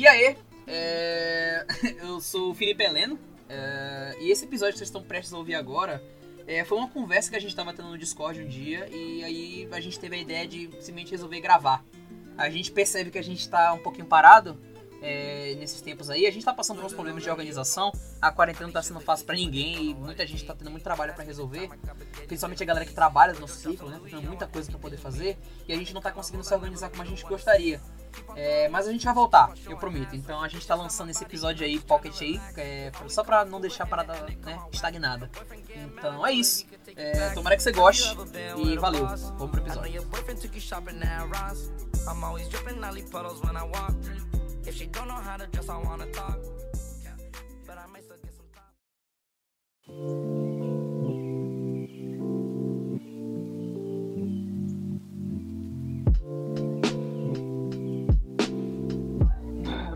[0.00, 0.34] E aí,
[0.66, 1.66] é...
[2.00, 4.16] eu sou o Felipe Heleno, é...
[4.18, 6.02] e esse episódio que vocês estão prestes a ouvir agora
[6.46, 9.68] é, foi uma conversa que a gente estava tendo no Discord um dia, e aí
[9.70, 11.84] a gente teve a ideia de simplesmente resolver gravar.
[12.38, 14.58] A gente percebe que a gente está um pouquinho parado,
[15.02, 16.26] é, nesses tempos aí.
[16.26, 17.92] A gente tá passando por uns problemas de organização.
[18.20, 21.14] A quarentena não tá sendo fácil para ninguém e muita gente tá tendo muito trabalho
[21.14, 21.68] para resolver.
[22.26, 23.98] Principalmente a galera que trabalha no nosso ciclo, né?
[24.02, 26.90] Tá tendo muita coisa para poder fazer e a gente não tá conseguindo se organizar
[26.90, 27.80] como a gente gostaria.
[28.34, 30.14] É, mas a gente vai voltar, eu prometo.
[30.16, 33.84] Então a gente tá lançando esse episódio aí, Pocket aí, é, só pra não deixar
[33.84, 35.30] a parada né, estagnada.
[35.68, 36.66] Então é isso.
[36.96, 38.16] É, tomara que você goste
[38.56, 39.06] e valeu.
[39.06, 39.80] Vamos pro episódio.
[44.66, 46.38] If she don't know how to dress, I wanna talk.
[47.66, 48.74] But I might still get some time.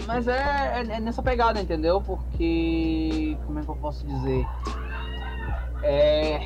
[0.07, 2.01] Mas é, é, é, nessa pegada, entendeu?
[2.01, 3.37] Porque.
[3.47, 4.47] Como é que eu posso dizer?
[5.83, 6.41] É.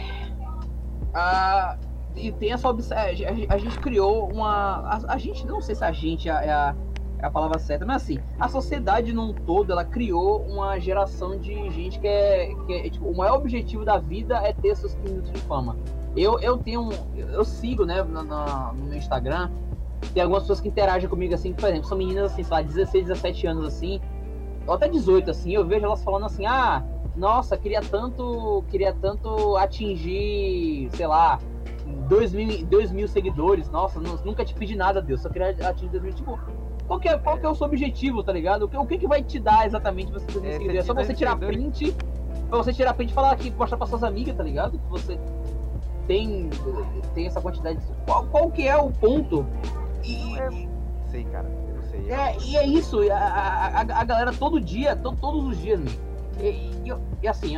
[1.14, 1.76] A,
[2.16, 2.98] e tem essa obsessão.
[2.98, 4.80] A, a, gente criou uma.
[4.80, 6.74] A, a, gente, não sei se a gente é a,
[7.20, 11.52] é a palavra certa, mas assim, a sociedade num todo, ela criou uma geração de
[11.70, 15.32] gente que é, que é tipo, o maior objetivo da vida é ter seus minutos
[15.32, 15.76] de fama.
[16.16, 19.50] Eu, eu tenho, eu sigo, né, no, meu Instagram,
[20.14, 23.06] tem algumas pessoas que interagem comigo assim, por exemplo, são meninas assim, sei lá, 16,
[23.06, 24.00] 17 anos assim,
[24.66, 26.84] ou até 18 assim, eu vejo elas falando assim, ah,
[27.16, 31.40] nossa, queria tanto, queria tanto atingir, sei lá,
[32.08, 36.02] 2 mil, 2 mil seguidores, nossa, nunca te pedi nada, Deus, só queria atingir 2
[36.02, 36.38] mil, tipo,
[36.88, 38.62] qual que, é, qual que é o seu objetivo, tá ligado?
[38.64, 41.12] O que, o que, que vai te dar exatamente você ter é, É só você
[41.12, 41.94] tirar print,
[42.48, 44.78] pra você tirar print e falar aqui, mostrar pra suas amigas, tá ligado?
[44.78, 45.20] Que você
[46.06, 46.48] tem,
[47.14, 47.78] tem essa quantidade.
[48.06, 49.46] Qual, qual que é o ponto?
[50.02, 50.50] E, é,
[51.10, 51.46] sei, cara.
[51.76, 52.10] Eu sei.
[52.10, 55.90] É, e é isso, a, a, a galera todo dia, to, todos os dias, né?
[56.40, 57.56] E, e, e, assim,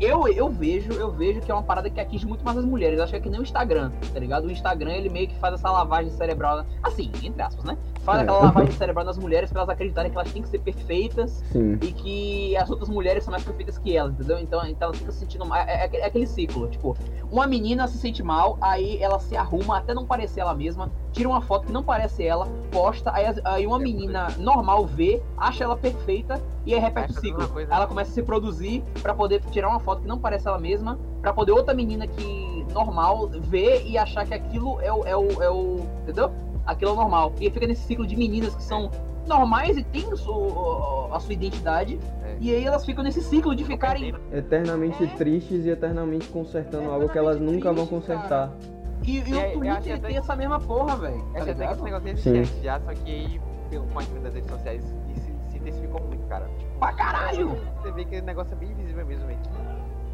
[0.00, 2.98] eu, eu vejo, eu vejo que é uma parada que atinge muito mais as mulheres.
[2.98, 4.46] Eu acho que é que nem o Instagram, tá ligado?
[4.46, 7.76] O Instagram, ele meio que faz essa lavagem cerebral, assim, entre aspas, né?
[8.00, 8.22] Faz é.
[8.22, 11.78] aquela lavagem cerebral nas mulheres pra elas acreditarem que elas têm que ser perfeitas Sim.
[11.82, 14.38] e que as outras mulheres são mais perfeitas que elas, entendeu?
[14.38, 15.58] Então, então ela fica se sentindo mal.
[15.58, 16.96] É, é, é aquele ciclo, tipo,
[17.30, 21.28] uma menina se sente mal, aí ela se arruma até não parecer ela mesma, tira
[21.28, 25.76] uma foto que não parece ela, posta, aí, aí uma menina normal vê, acha ela
[25.76, 27.60] perfeita e aí repete o ciclo.
[27.60, 28.69] Ela começa a se produzir
[29.02, 32.66] para poder tirar uma foto que não parece ela mesma, para poder outra menina que
[32.72, 36.30] normal ver e achar que aquilo é o, é o, é o entendeu?
[36.64, 37.32] Aquilo é normal.
[37.40, 38.90] E fica nesse ciclo de meninas que são
[39.26, 41.98] normais e têm a sua, a identidade.
[42.24, 42.36] É.
[42.40, 45.06] E aí elas ficam nesse ciclo de ficarem eternamente é.
[45.08, 48.48] tristes e eternamente consertando eternamente algo que elas nunca vão consertar.
[48.48, 48.80] Cara.
[49.06, 51.24] E, e, o Twitter tem essa mesma porra, velho.
[51.32, 54.84] Tá até que esse negócio existe já, só que aí, pelo movimento das redes sociais,
[55.14, 56.48] se, se intensificou muito, cara.
[56.78, 57.60] Pra caralho!
[57.76, 59.40] Você vê que o negócio é bem visível mesmo, velho.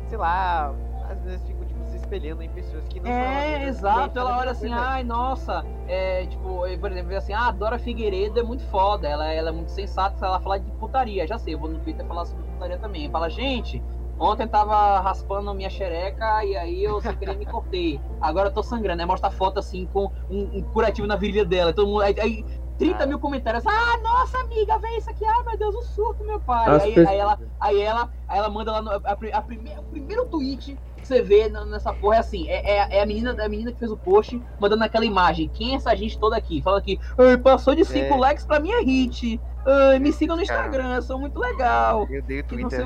[0.09, 0.75] Sei lá,
[1.11, 4.19] às vezes fico tipo, se espelhando em pessoas que não É, exato.
[4.19, 8.43] Ela olha assim, ai, nossa, é, tipo, por exemplo, assim, ah, a Dora Figueiredo é
[8.43, 11.69] muito foda, ela, ela é muito sensata, ela fala de putaria, já sei, eu vou
[11.69, 13.11] no Twitter falar sobre putaria também.
[13.11, 13.83] Fala, gente,
[14.19, 18.01] Ontem tava raspando minha xereca e aí eu sem querer me cortei.
[18.19, 19.03] Agora eu tô sangrando.
[19.03, 21.71] Aí mostra a foto assim com um, um curativo na virilha dela.
[21.71, 22.45] Todo mundo, aí, aí
[22.79, 23.07] 30 ah.
[23.07, 23.65] mil comentários.
[23.67, 25.25] Ah, nossa amiga, vê isso aqui.
[25.25, 26.69] Ah, meu Deus, o surto, meu pai.
[26.69, 27.09] Aí, pessoas...
[27.09, 30.79] aí, ela, aí, ela, aí ela manda lá no, a, a, primeira, o primeiro tweet
[30.97, 33.73] que você vê nessa porra é assim: é, é, é, a, menina, é a menina
[33.73, 35.51] que fez o post mandando aquela imagem.
[35.53, 36.61] Quem é essa gente toda aqui?
[36.63, 36.99] Fala aqui,
[37.43, 38.17] passou de 5 é.
[38.17, 39.41] likes pra minha hit.
[39.67, 42.07] Ai, me sigam no Instagram, eu sou muito legal.
[42.09, 42.81] Eu dei o Twitter.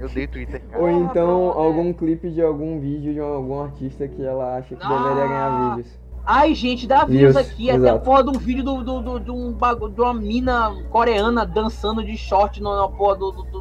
[0.00, 0.82] Eu dei o Twitter, cara.
[0.82, 4.82] Ou então ah, algum clipe de algum vídeo de algum artista que ela acha que
[4.84, 4.88] ah.
[4.88, 6.07] deveria ganhar vídeos.
[6.24, 7.68] Ai, gente, dá views aqui.
[7.68, 7.86] Exato.
[7.86, 10.74] Até a porra de um vídeo do, do, do, de, um bagulho, de uma mina
[10.90, 13.57] coreana dançando de short na porra do, do,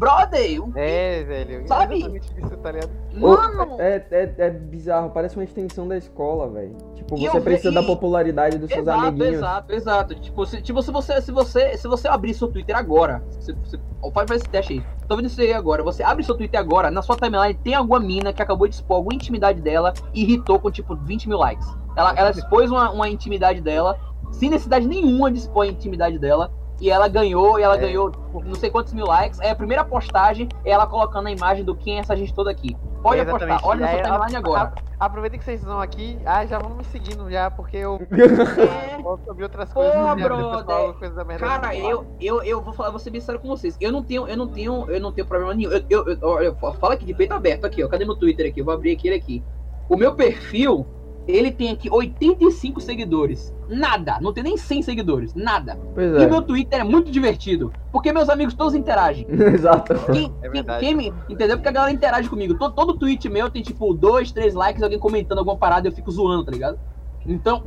[0.00, 0.62] Brother!
[0.76, 1.68] É, velho.
[1.68, 1.98] Sabe?
[1.98, 2.90] Isso, tá ligado?
[3.12, 3.76] Mano!
[3.78, 6.74] É, é, é bizarro, parece uma extensão da escola, velho.
[6.94, 7.74] Tipo, e você precisa ve...
[7.74, 9.34] da popularidade dos seus exato, amiguinhos.
[9.34, 10.14] Exato, exato.
[10.14, 13.78] Tipo, se, tipo, se você, se você, se você abrir seu Twitter agora, você, você,
[14.14, 14.84] faz esse teste aí.
[15.06, 15.82] Tô vendo isso aí agora.
[15.82, 18.96] Você abre seu Twitter agora, na sua timeline tem alguma mina que acabou de expor
[18.96, 21.68] alguma intimidade dela e irritou com, tipo, 20 mil likes.
[21.94, 23.98] Ela, ela expôs uma, uma intimidade dela,
[24.32, 26.50] sem necessidade nenhuma de expor a intimidade dela.
[26.80, 27.78] E ela ganhou, e ela é.
[27.78, 28.10] ganhou
[28.44, 29.38] não sei quantos mil likes.
[29.40, 32.50] É a primeira postagem, é ela colocando a imagem do quem é essa gente toda
[32.50, 32.76] aqui.
[33.02, 34.72] Pode apostar, olha na sua timeline agora.
[34.98, 36.18] Aproveita que vocês estão aqui.
[36.26, 38.98] Ah, já vão me seguindo já, porque eu é.
[39.02, 39.94] ouvir outras coisas.
[39.94, 40.92] Pô, brother.
[40.94, 43.76] Coisa da Cara, eu, eu, eu vou falar, vou ser bem sério com vocês.
[43.80, 45.70] Eu não tenho, eu não tenho, eu não tenho problema nenhum.
[45.70, 47.88] Eu, eu, eu, eu, fala aqui de peito aberto aqui, ó.
[47.88, 48.60] Cadê meu Twitter aqui?
[48.60, 49.42] Eu vou abrir aquele aqui.
[49.88, 50.86] O meu perfil
[51.30, 53.54] ele tem aqui 85 seguidores.
[53.68, 54.18] Nada.
[54.20, 55.34] Não tem nem 100 seguidores.
[55.34, 55.78] Nada.
[55.94, 56.26] Pois E é.
[56.26, 57.72] meu Twitter é muito divertido.
[57.92, 59.26] Porque meus amigos todos interagem.
[59.30, 59.94] Exato.
[60.12, 61.56] Quem, É quem- quem me, entendeu?
[61.56, 62.54] Porque a galera interage comigo.
[62.58, 65.94] Todo, todo tweet meu tem tipo dois, três likes, alguém comentando alguma parada e eu
[65.94, 66.78] fico zoando, tá ligado?
[67.26, 67.62] Então,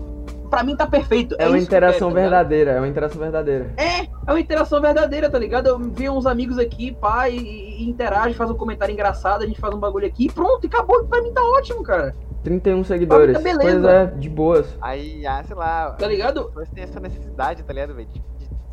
[0.49, 1.35] pra mim tá perfeito.
[1.37, 2.31] É uma isso que eu quero, interação tá ligado?
[2.31, 3.73] verdadeira, é uma interação verdadeira.
[3.77, 5.67] É, é uma interação verdadeira, tá ligado?
[5.67, 9.61] Eu vi uns amigos aqui, pá, e, e interage, faz um comentário engraçado, a gente
[9.61, 11.03] faz um bagulho aqui e pronto, e acabou.
[11.05, 12.15] Pra mim tá ótimo, cara.
[12.43, 13.41] 31 seguidores.
[13.41, 13.61] beleza.
[13.81, 14.77] Pois é, de boas.
[14.81, 16.45] Aí, ah, sei lá, Tá ligado?
[16.45, 18.07] pessoas têm essa necessidade, tá ligado, velho?
[18.07, 18.23] De, de,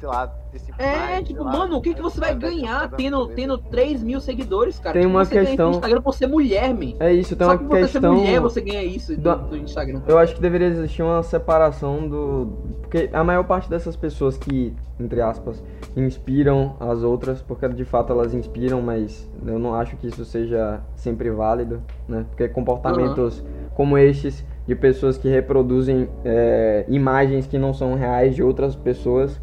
[0.01, 3.29] sei lá, desse É, mais, tipo, lá, mano, o que, que você vai ganhar tendo,
[3.29, 4.95] tendo 3 mil seguidores, cara?
[4.95, 6.95] Tem Tipo, uma você questão- Instagram por ser mulher, man.
[6.99, 8.15] É isso, tem Só uma por você ser questão.
[8.15, 10.03] mulher, você ganha isso do, do Instagram.
[10.07, 12.49] Eu acho que deveria existir uma separação do.
[12.81, 15.63] Porque a maior parte dessas pessoas que, entre aspas,
[15.97, 20.81] inspiram as outras, porque de fato elas inspiram, mas eu não acho que isso seja
[20.97, 22.25] sempre válido, né?
[22.31, 23.45] Porque comportamentos
[23.81, 29.41] como estes, de pessoas que reproduzem é, imagens que não são reais de outras pessoas,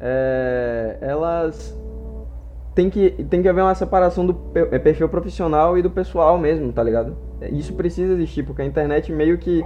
[0.00, 1.78] é, elas.
[2.74, 6.72] Tem que, tem que haver uma separação do é, perfil profissional e do pessoal mesmo,
[6.72, 7.18] tá ligado?
[7.52, 9.62] Isso precisa existir, porque a internet meio que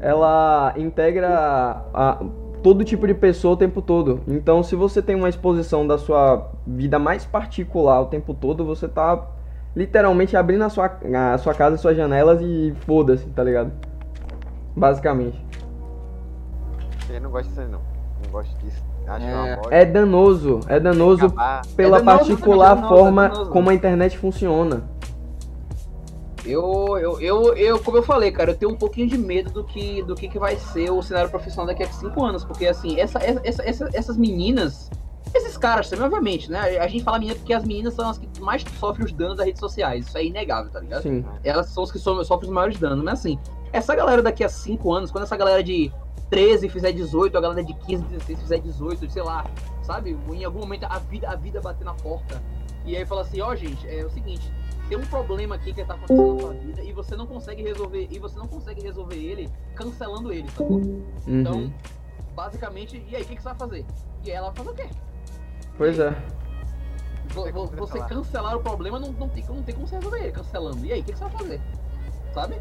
[0.00, 2.20] ela integra a-
[2.64, 4.22] todo tipo de pessoa o tempo todo.
[4.26, 8.88] Então, se você tem uma exposição da sua vida mais particular o tempo todo, você
[8.88, 9.24] tá
[9.74, 10.98] literalmente abrindo a sua,
[11.34, 13.72] a sua casa, suas janelas e foda-se, tá ligado?
[14.76, 15.44] Basicamente.
[17.08, 17.80] Eu não gosto disso aí, não.
[18.24, 18.82] Não gosto disso.
[19.06, 19.34] Acho É.
[19.34, 19.74] uma bosta.
[19.74, 21.62] É danoso, é danoso Acabar.
[21.76, 23.50] pela danoso, particular é danoso, é forma danoso.
[23.50, 24.82] como a internet funciona.
[26.44, 29.62] Eu, eu, eu, eu, como eu falei, cara, eu tenho um pouquinho de medo do
[29.62, 32.98] que, do que, que vai ser o cenário profissional daqui a cinco anos, porque assim,
[32.98, 34.90] essa, essa, essa- essas meninas,
[35.34, 36.78] esses caras também, obviamente, né?
[36.78, 39.46] A gente fala menina porque as meninas são as que mais sofrem os danos das
[39.46, 41.02] redes sociais, isso é inegável, tá ligado?
[41.02, 41.24] Sim.
[41.44, 43.38] Elas são as que so- sofrem os maiores danos, mas assim,
[43.72, 45.92] essa galera daqui a cinco anos, quando essa galera de
[46.30, 49.44] 13 fizer 18, a galera de 15, 16 fizer 18, sei lá,
[49.82, 50.16] sabe?
[50.32, 52.40] Em algum momento a vida, a vida bater na porta.
[52.84, 54.50] E aí fala assim, ó, gente, é o seguinte,
[54.88, 58.08] tem um problema aqui que tá acontecendo na sua vida e você não consegue resolver,
[58.10, 60.78] e você não consegue resolver ele cancelando ele, sacou?
[60.78, 61.04] Uhum.
[61.26, 61.72] Então,
[62.34, 63.86] basicamente, e aí, o que, que você vai fazer?
[64.24, 64.88] E aí ela vai fazer o quê?
[65.80, 66.14] Pois é.
[67.28, 68.08] Você cancelar.
[68.10, 70.84] cancelar o problema não, não, tem, não tem como você resolver ele cancelando.
[70.84, 71.60] E aí, o que, que você vai fazer?
[72.34, 72.60] Sabe?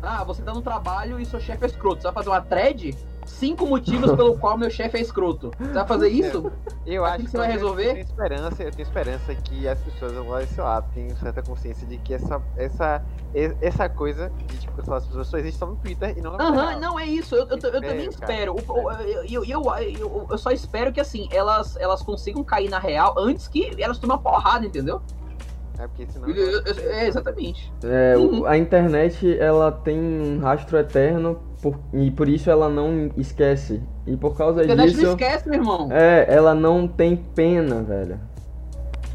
[0.00, 1.96] Ah, você tá no trabalho e seu chefe é escroto.
[1.96, 2.96] Você vai fazer uma thread?
[3.26, 5.54] Cinco motivos pelo qual meu chefe é escroto.
[5.58, 6.52] Você vai fazer isso?
[6.86, 7.82] Eu Assim acho que você vai eu- resolver?
[7.88, 11.86] Eu tenho esperança, eu tenho esperança que as pessoas, elas, sei lá, tenham certa consciência
[11.86, 13.02] de que essa, essa,
[13.60, 16.32] essa coisa de, tipo, sei lá, as pessoas só existem só no Twitter e não
[16.32, 16.80] na Aham, real.
[16.80, 17.34] não, é isso.
[17.34, 18.90] Eu, eu, eu também Espero, Eu,
[19.26, 23.48] eu, eu, eu, eu só espero que, assim, elas, elas consigam cair na real antes
[23.48, 25.00] que elas tomem uma porrada, entendeu?
[25.78, 26.28] É porque senão.
[26.28, 27.72] Eu- eu- eu- é, exatamente.
[27.82, 28.46] É, Uhum.
[28.46, 33.82] a internet ela tem um rastro eterno por- e por isso ela não esquece.
[34.06, 35.88] E por causa A internet não disso, esquece, meu irmão.
[35.90, 38.20] é, ela não tem pena, velho.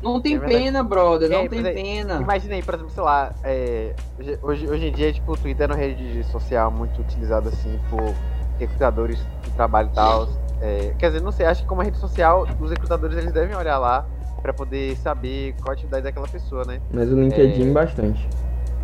[0.01, 1.29] Não tem É pena, brother.
[1.29, 2.15] Não É, tem é- pena.
[2.15, 3.93] Imagina aí, por exemplo, sei lá, é,
[4.41, 8.15] hoje- hoje, em dia, tipo, o Twitter é uma rede social muito utilizada, assim, por
[8.57, 10.27] recrutadores de trabalho e tal.
[10.61, 13.77] É, quer dizer, não sei, acho que como rede social, os recrutadores, eles devem olhar
[13.77, 14.05] lá
[14.41, 16.79] pra poder saber qual a atividade daquela pessoa, né?
[16.91, 17.73] Mas o LinkedIn É.
[17.73, 18.27] bastante.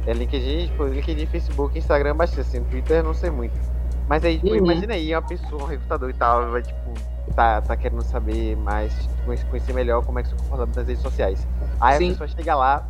[0.06, 3.54] É LinkedIn, tipo, LinkedIn, Facebook, Instagram, bastante, assim, Twitter, não sei muito.
[4.08, 4.58] Mas aí, tipo, Uhum.
[4.58, 6.94] imagina aí uma pessoa, um recrutador e tal, vai, tipo,
[7.36, 8.94] tá, tá querendo saber mais,
[9.50, 11.48] conhecer, melhor como é que são comportamento nas redes sociais.
[11.82, 12.06] Aí Sim.
[12.06, 12.88] a pessoa chega lá,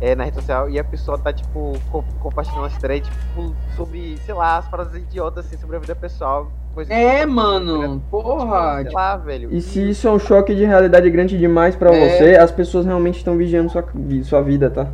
[0.00, 4.16] é, na rede social, e a pessoa tá, tipo, co- compartilhando as threads, tipo, sobre,
[4.18, 6.50] sei lá, as paradas idiotas, assim, sobre a vida pessoal.
[6.88, 8.02] É, tipo, mano.
[8.10, 8.74] Porra.
[8.76, 9.54] Sei tipo, lá, velho.
[9.54, 12.08] E se isso é um choque de realidade grande demais pra É.
[12.08, 13.84] você, as pessoas realmente estão vigiando sua,
[14.24, 14.86] sua vida, tá?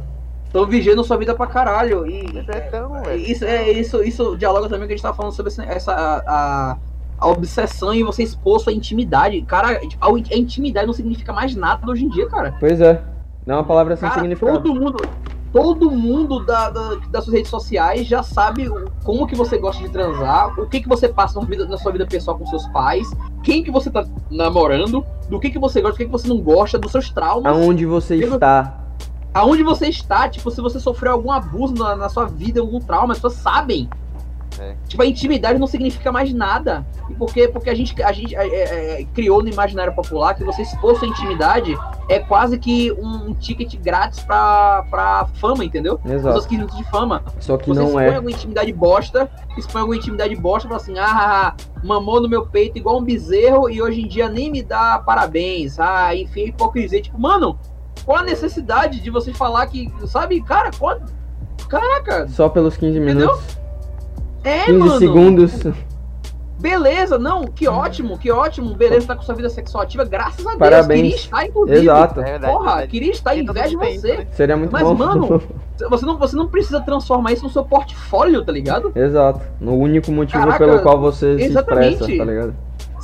[0.53, 2.07] Tô vigiando sua vida pra caralho.
[2.07, 3.19] E É tão, velho.
[3.21, 5.93] isso, é, isso, isso dialoga também que a gente tava falando sobre esse- essa.
[6.27, 6.77] A,
[7.19, 9.41] a obsessão em você expor sua intimidade.
[9.43, 12.55] Cara, a, a intimidade não significa mais nada hoje em dia, cara.
[12.59, 13.01] Pois é.
[13.47, 14.61] Não é uma palavra sem Cara, significado.
[14.61, 14.97] todo mundo.
[15.53, 18.69] Todo mundo da, da- das suas redes sociais já sabe
[19.05, 21.93] como que você gosta de transar, o que que você passa na, vida- na sua
[21.93, 23.09] vida pessoal com seus pais,
[23.45, 26.41] quem que você tá namorando, do que que você gosta, do que que você não
[26.41, 27.53] gosta, dos seus traumas.
[27.55, 28.79] Aonde você Eu- está?
[29.35, 33.13] Aonde você está, tipo, se você sofreu algum abuso na, na sua vida, algum trauma,
[33.13, 33.89] as pessoas sabem.
[34.59, 34.77] É.
[34.87, 36.87] Tipo, a intimidade não significa mais nada.
[37.09, 37.49] E por quê?
[37.49, 40.99] Porque a gente, a gente é, é, é, criou no imaginário popular que você expor
[40.99, 41.77] sua intimidade
[42.09, 45.99] é quase que um, um ticket grátis pra, pra fama, entendeu?
[45.99, 46.49] Pessoas Exato.
[46.49, 47.25] que vivem de fama.
[47.41, 48.15] Só que Você não expõe é.
[48.15, 52.47] alguma intimidade bosta, expõe alguma intimidade bosta, fala assim, ah, ah, ah, mamou no meu
[52.47, 55.81] peito igual um bezerro e hoje em dia nem me dá parabéns.
[55.81, 57.01] Ah, enfim, hipocrisia.
[57.01, 57.59] Tipo, mano,
[58.05, 60.99] qual a necessidade de você falar que, sabe, cara, qual...
[61.69, 63.15] Caraca, Só pelos 15 Entendeu?
[63.29, 63.59] minutos.
[64.45, 64.99] É, 15 mano.
[64.99, 65.53] segundos.
[66.61, 68.75] Beleza, não, que ótimo, que ótimo.
[68.75, 70.59] Beleza, tá com sua vida sexual ativa, graças a Deus.
[70.59, 71.01] Parabéns.
[71.01, 71.79] Queria estar, inclusive.
[71.81, 72.21] Exato.
[72.21, 72.89] É verdade, Porra, verdade.
[72.89, 74.17] queria estar em inveja de você.
[74.19, 74.27] né?
[74.31, 74.95] Seria muito Mas, bom.
[74.95, 75.43] mano,
[75.91, 78.93] você não, você não precisa transformar isso no seu portfólio, tá ligado?
[78.95, 79.41] Exato.
[79.61, 81.95] No único motivo Caraca, pelo qual você se exatamente.
[81.95, 82.55] expressa, tá ligado?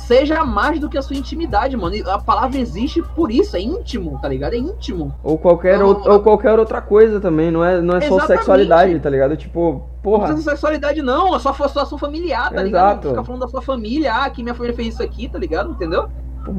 [0.09, 1.95] Seja mais do que a sua intimidade, mano.
[1.95, 4.53] E A palavra existe por isso, é íntimo, tá ligado?
[4.53, 5.13] É íntimo.
[5.23, 8.99] Ou qualquer, Não, ou, ou qualquer outra coisa também, não é, não é só sexualidade,
[8.99, 9.37] tá ligado?
[9.37, 11.35] Tipo, Não porra, precisa de sexualidade, não.
[11.35, 12.93] É só a situação familiar, tá ligado?
[12.93, 13.09] Exato.
[13.09, 15.73] Fica falando da sua família, ah, que minha família fez isso aqui, tá ligado?
[15.73, 16.09] Entendeu?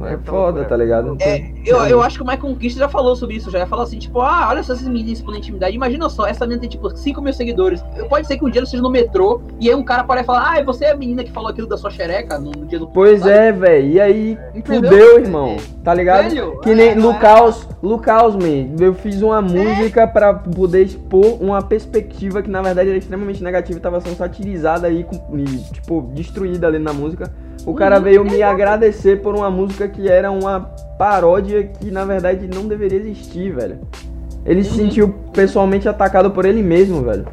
[0.07, 0.65] É Então, foda, é.
[0.65, 1.17] tá ligado?
[1.21, 3.99] É, eu, eu acho que o Michael Conquista já falou sobre isso, já falou assim,
[3.99, 5.75] tipo, ah, olha só esses meninos expondo intimidade.
[5.75, 7.83] Imagina só, essa menina tem tipo 5 mil seguidores.
[8.09, 10.59] Pode ser que um dia ela esteja no metrô e aí um cara pode falar,
[10.59, 13.21] ah, você é a menina que falou aquilo da sua xereca no, dia do Pois
[13.21, 13.33] sabe?
[13.33, 13.89] é, velho.
[13.89, 14.91] E aí, Entendeu?
[14.91, 15.57] fudeu, irmão.
[15.83, 16.29] Tá ligado?
[16.29, 18.75] Velho, que nem é, Lucaus, Lucaus, man.
[18.79, 23.79] Eu fiz uma música pra poder expor uma perspectiva que na verdade era extremamente negativa
[23.79, 27.33] e tava sendo satirizada aí, e, tipo, destruída ali na música.
[27.67, 30.61] O cara Uhum, veio me agradecer por uma música que era uma
[30.99, 33.79] paródia que na verdade não deveria existir, velho.
[34.45, 34.77] Ele se Uhum.
[34.77, 37.27] sentiu pessoalmente atacado por ele mesmo, velho.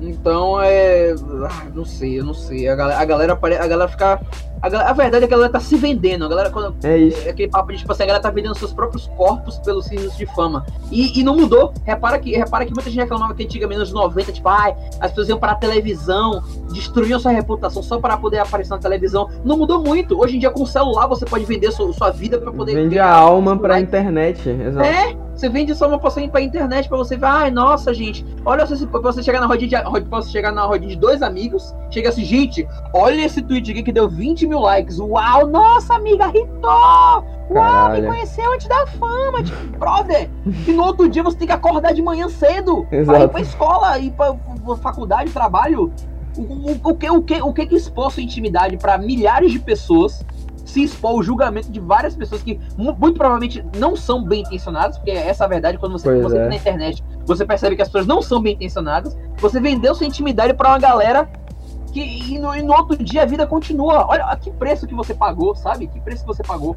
[0.00, 1.14] Então é.
[1.48, 2.66] ah, não sei, eu não sei.
[2.68, 4.20] A galera, a galera, a galera fica.
[4.62, 6.24] A, galera- a verdade é que a galera tá se vendendo.
[6.24, 7.26] A galera, quando, É isso.
[7.26, 10.16] é aquele papo de tipo assim, a galera tá vendendo seus próprios corpos pelos signos
[10.16, 10.64] de fama.
[10.90, 11.72] E, e não mudou.
[11.84, 15.28] Repara que, repara que muita gente reclamava que antigamente nos 90, tipo, ai, as pessoas
[15.28, 16.42] iam pra televisão,
[16.72, 19.28] destruíam sua reputação só para poder aparecer na televisão.
[19.44, 20.20] Não mudou muito.
[20.20, 22.74] Hoje em dia, com o celular, você pode vender sua, sua vida pra poder.
[22.74, 23.88] Vende a alma pra like.
[23.88, 24.86] internet, exato.
[24.86, 28.64] É, você vende só uma passagem pra internet pra você ver, ai, nossa, gente, olha
[28.64, 32.24] se- você chegar na rodinha de, você chegar na rodinha de dois amigos, chega assim,
[32.24, 37.24] gente, olha esse tweet aqui que deu 20 mil likes, uau, nossa, amiga, hitou!
[37.50, 40.30] Uau, me conheceu antes da fama, tipo, brother!
[40.68, 43.28] E no outro dia você tem que acordar de manhã cedo pra ir Exato.
[43.30, 44.36] pra escola, ir pra,
[44.76, 45.92] faculdade, trabalho.
[46.38, 49.58] O, o, o que, o, que, o que que expôs sua intimidade pra milhares de
[49.58, 50.24] pessoas
[50.64, 54.96] se expor ao julgamento de várias pessoas que mu- muito provavelmente não são bem intencionadas,
[54.98, 56.48] porque essa é a verdade, quando você, Pois você é.
[56.48, 60.54] na internet, você percebe que as pessoas não são bem intencionadas, você vendeu sua intimidade
[60.54, 61.28] pra uma galera
[61.92, 64.06] que e no, e no outro dia a vida continua.
[64.08, 65.86] Olha que preço que você pagou, sabe?
[65.88, 66.74] Que preço que você pagou.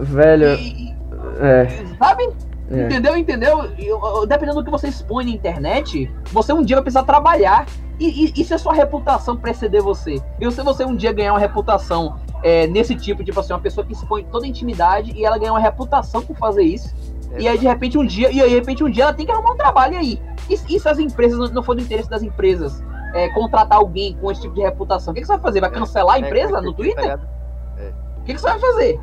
[0.00, 0.94] Velho, E-
[1.40, 2.28] é, sabe?
[2.70, 2.82] é.
[2.84, 3.16] Entendeu?
[3.16, 3.64] Entendeu?
[3.78, 7.64] Eu- eu- dependendo do que você expõe na internet, você um dia vai precisar trabalhar.
[7.98, 10.22] E, e, e se a sua reputação preceder você?
[10.38, 13.84] E se você um dia ganhar uma reputação é, nesse tipo, tipo assim, uma pessoa
[13.86, 16.94] que expõe toda a intimidade e ela ganha uma reputação por fazer isso.
[17.38, 19.32] E aí, de repente, um dia, e aí, de repente, um dia ela tem que
[19.32, 20.22] arrumar um trabalho e aí.
[20.48, 22.82] E, e se as empresas não, não for do interesse das empresas
[23.14, 25.12] é, contratar alguém com esse tipo de reputação?
[25.12, 25.60] O que, que você vai fazer?
[25.60, 27.02] Vai cancelar a empresa no Tá Twitter?
[27.02, 27.28] ligado?
[28.18, 29.00] O que, que você vai fazer?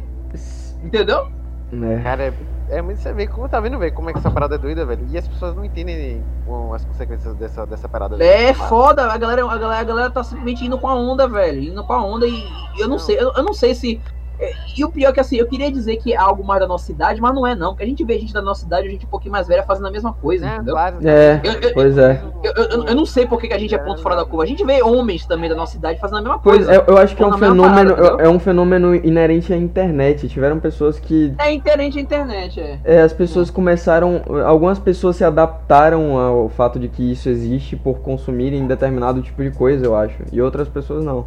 [0.83, 1.27] Entendeu?
[1.71, 2.01] É.
[2.01, 2.33] Cara, é,
[2.69, 4.85] é muito você vê como tá vendo, velho, como é que essa parada é doida,
[4.85, 5.07] velho.
[5.11, 8.15] E as pessoas não entendem com as consequências dessa, dessa parada.
[8.23, 8.55] É velho.
[8.55, 11.61] foda, a galera, a galera, a galera tá simplesmente indo com a onda, velho.
[11.61, 12.31] Indo com a onda e,
[12.75, 12.99] e eu não Não.
[12.99, 14.01] sei, eu, eu não sei se.
[14.39, 16.67] É, E o pior é que assim, eu queria dizer que é algo mais da
[16.67, 17.69] nossa idade, mas não é não.
[17.69, 19.91] Porque a gente vê gente da nossa idade, gente um pouquinho mais velha fazendo a
[19.91, 20.73] mesma coisa, É, entendeu?
[20.73, 20.97] claro.
[21.03, 22.21] É, Eu- eu- pois é.
[22.43, 24.43] Eu, eu, eu não sei por que a gente é ponto fora da curva.
[24.43, 26.73] A gente vê homens também da nossa idade fazendo a mesma Pois coisa.
[26.81, 28.19] é, eu acho que é um fenômeno, parada, entendeu?
[28.19, 30.27] é um fenômeno inerente à internet.
[30.27, 32.79] Tiveram pessoas que É internet a internet, é.
[32.83, 37.99] é, as pessoas começaram, algumas pessoas se adaptaram ao fato de que isso existe por
[37.99, 41.25] consumirem determinado tipo de coisa, eu acho, e outras pessoas não.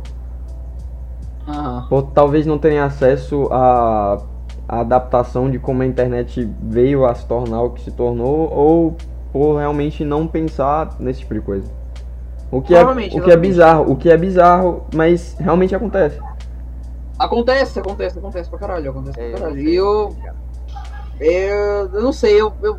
[1.48, 1.86] Aham.
[1.88, 4.20] Por talvez não terem acesso à,
[4.68, 8.96] à adaptação de como a internet veio a se tornar o que se tornou, ou
[9.32, 11.70] por realmente não pensar nesse tipo de coisa.
[12.50, 16.18] O que, é, o que é bizarro, o que é bizarro, mas realmente acontece.
[17.18, 19.56] Acontece, acontece, acontece pra caralho, acontece É, pra caralho.
[19.56, 20.16] sei, E eu,
[21.20, 22.78] eu, eu não sei, eu, eu,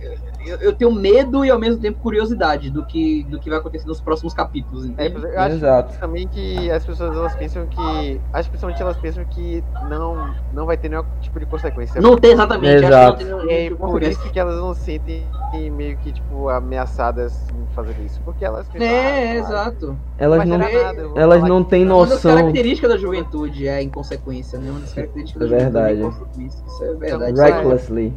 [0.00, 0.12] eu,
[0.60, 4.00] eu tenho medo e ao mesmo tempo curiosidade do que, do que vai acontecer nos
[4.00, 5.98] próximos capítulos, É, eu acho Exato.
[5.98, 8.20] também que as pessoas elas pensam que.
[8.32, 12.00] Acho que principalmente elas pensam que não, não vai ter nenhum tipo de consequência.
[12.00, 12.94] Não tem exatamente, Exato.
[12.94, 15.96] acho que não tem E aí, nenhum por isso que elas não se sentem meio
[15.98, 18.20] que, tipo, ameaçadas em fazer isso.
[18.24, 18.86] Porque elas pensam.
[18.88, 19.96] É, ah, exato.
[20.18, 20.72] Elas não, nada,
[21.16, 22.36] elas não têm Uma das noção.
[22.36, 24.70] características da juventude é a inconsequência, né?
[24.70, 26.00] Uma das características É da juventude verdade.
[26.00, 26.64] é a inconsequência.
[26.66, 27.32] Isso é verdade.
[27.32, 28.14] Então, Recklessly.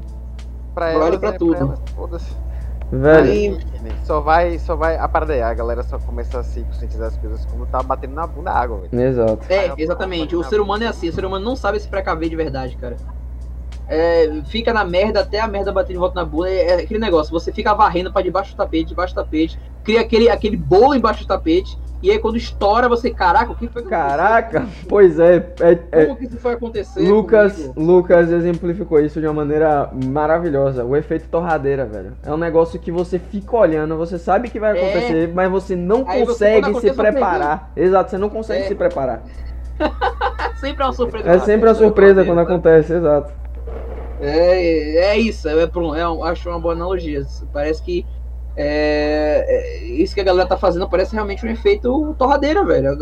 [0.73, 1.55] Pra Vale elas, pra né, tudo.
[1.97, 2.35] elas.
[2.91, 3.57] Velho, Aí-
[4.03, 4.97] Só vai, só vai.
[4.97, 8.13] A parada é, a galera só começa a se conscientizar das coisas quando tá batendo
[8.13, 9.01] na bunda água, velho.
[9.01, 9.45] exato.
[9.49, 10.35] É, exatamente.
[10.35, 12.97] O ser humano é assim, o ser humano não sabe se precaver de verdade, cara.
[13.87, 16.49] É, fica na merda até a merda bater de volta na bunda.
[16.49, 20.01] É, é aquele negócio, você fica varrendo pra debaixo do tapete, debaixo do tapete, cria
[20.01, 23.83] aquele, aquele bolo embaixo do tapete, E aí quando estoura, você, caraca, o que foi
[23.83, 25.87] que Caraca, pois é, é, aconteceu?
[25.91, 26.99] é- Como que isso foi acontecer?
[27.01, 27.73] Lucas, comigo?
[27.79, 30.83] Lucas exemplificou isso de uma maneira maravilhosa.
[30.83, 32.17] O efeito torradeira, velho.
[32.23, 34.81] É um negócio que você fica olhando, você sabe que vai É.
[34.81, 37.71] acontecer, mas você não Aí você, consegue quando se você preparar.
[37.75, 38.67] Exato, você não consegue É.
[38.67, 39.23] se preparar.
[40.59, 41.29] Sempre é uma surpresa.
[41.29, 42.93] É sempre a surpresa quando acontece.
[42.93, 43.33] acontece, exato.
[44.19, 47.23] É, é isso, é, é um- acho uma boa analogia.
[47.51, 48.05] Parece que
[48.55, 52.97] é, é, isso que a galera tá fazendo parece realmente um efeito torradeira, velho.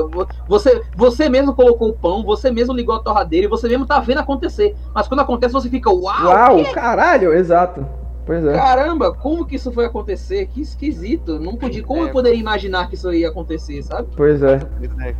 [0.48, 4.00] Você, você mesmo colocou o pão, você mesmo ligou a torradeira e você mesmo tá
[4.00, 4.76] vendo acontecer.
[4.94, 6.26] Mas quando acontece, você fica, uau!
[6.26, 7.86] Uau, caralho, exato.
[8.30, 8.54] Pois é.
[8.54, 10.46] Caramba, como que isso foi acontecer?
[10.46, 11.40] Que esquisito.
[11.40, 12.10] Não podia, como É.
[12.10, 14.08] eu poderia imaginar que isso ia acontecer, sabe?
[14.16, 14.58] Pois é.
[14.96, 15.16] Né,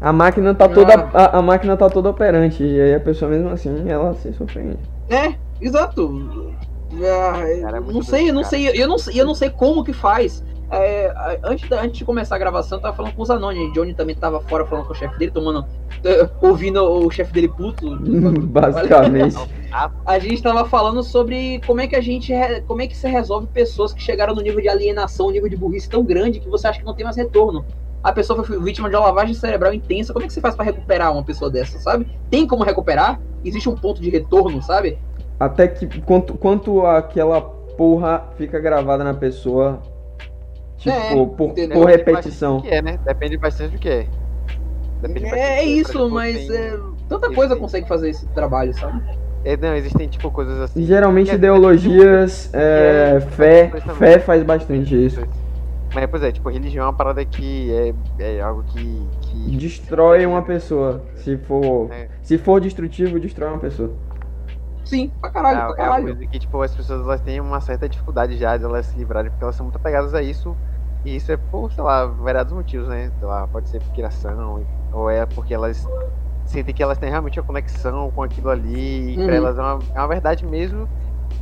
[0.00, 0.92] A máquina tá toda.
[1.14, 1.36] Ah.
[1.36, 2.64] A, a máquina tá toda operante.
[2.64, 4.78] E aí a pessoa mesmo assim, ela se surpreende.
[5.08, 6.52] É, exato.
[6.92, 9.84] Ah, Cara, é não sei, eu não sei, eu não sei, eu não sei como
[9.84, 10.42] que faz.
[10.70, 11.10] É,
[11.44, 13.72] antes, da- antes de começar a gravação, eu tava falando com o Zanoni.
[13.72, 15.64] Johnny também tava fora falando com o chefe dele, tomando.
[16.04, 17.96] eh, ouvindo o chefe dele puto.
[18.48, 19.36] Basicamente.
[20.04, 22.32] A gente tava falando sobre como é que a gente.
[22.66, 25.56] Como é que você resolve pessoas que chegaram no nível de alienação, um nível de
[25.56, 27.64] burrice tão grande que você acha que não tem mais retorno.
[28.02, 30.12] A pessoa foi vítima de uma lavagem cerebral intensa.
[30.12, 32.06] Como é que você faz pra recuperar uma pessoa dessa, sabe?
[32.30, 33.20] Tem como recuperar?
[33.44, 34.98] Existe um ponto de retorno, sabe?
[35.38, 39.80] Até que quanto, quanto aquela porra fica gravada na pessoa.
[40.78, 42.56] Tipo, É, por, por depende repetição.
[42.58, 42.98] bastante do que é, né?
[43.04, 44.06] Depende bastante do que é.
[45.02, 46.78] Depende É, é isso, mas tem- é,
[47.08, 49.00] tanta coisa consegue fazer esse trabalho, sabe?
[49.44, 50.84] é, não, existem tipo coisas assim.
[50.84, 53.94] Geralmente É, ideologias, é, é, fé, também.
[53.96, 55.22] fé faz bastante isso.
[55.94, 57.72] Mas, pois é, tipo, religião é uma parada que
[58.18, 59.06] é, é algo que.
[59.22, 61.02] que Destrói uma pessoa.
[61.16, 62.08] Se for, É.
[62.22, 63.90] se for destrutivo, destrói uma pessoa.
[64.88, 65.96] Sim, pra caralho, pra é, é uma caralho.
[65.96, 69.30] coisa que, tipo, as pessoas elas têm uma certa dificuldade já de elas se livrarem,
[69.30, 70.58] porque elas são muito apegadas a isso.
[71.04, 73.10] E isso é por, sei lá, variados motivos, né?
[73.12, 75.82] Sei lá, pode ser por criação, ou é porque elas
[76.44, 79.26] sentem que elas têm realmente uma conexão com aquilo ali, e Uhum.
[79.26, 80.88] pra elas é uma, é uma verdade mesmo.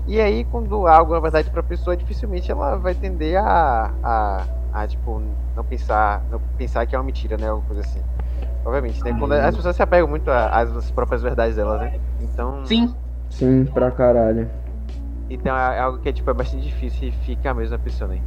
[0.07, 4.49] E aí, quando algo é uma verdade pra pessoa, dificilmente ela vai tender a, a,
[4.73, 5.21] a tipo,
[5.55, 7.49] não pensar, não pensar que é uma mentira, né?
[7.49, 8.05] Alguma coisa assim.
[8.65, 9.15] Obviamente, né?
[9.15, 11.93] Quando as pessoas se apegam muito às próprias verdades delas, né?
[12.19, 12.97] Então, Sim,
[13.31, 14.49] Sim, pra caralho.
[15.29, 18.21] então é algo que é, tipo, é bastante difícil e fica a mesma pessoa, né?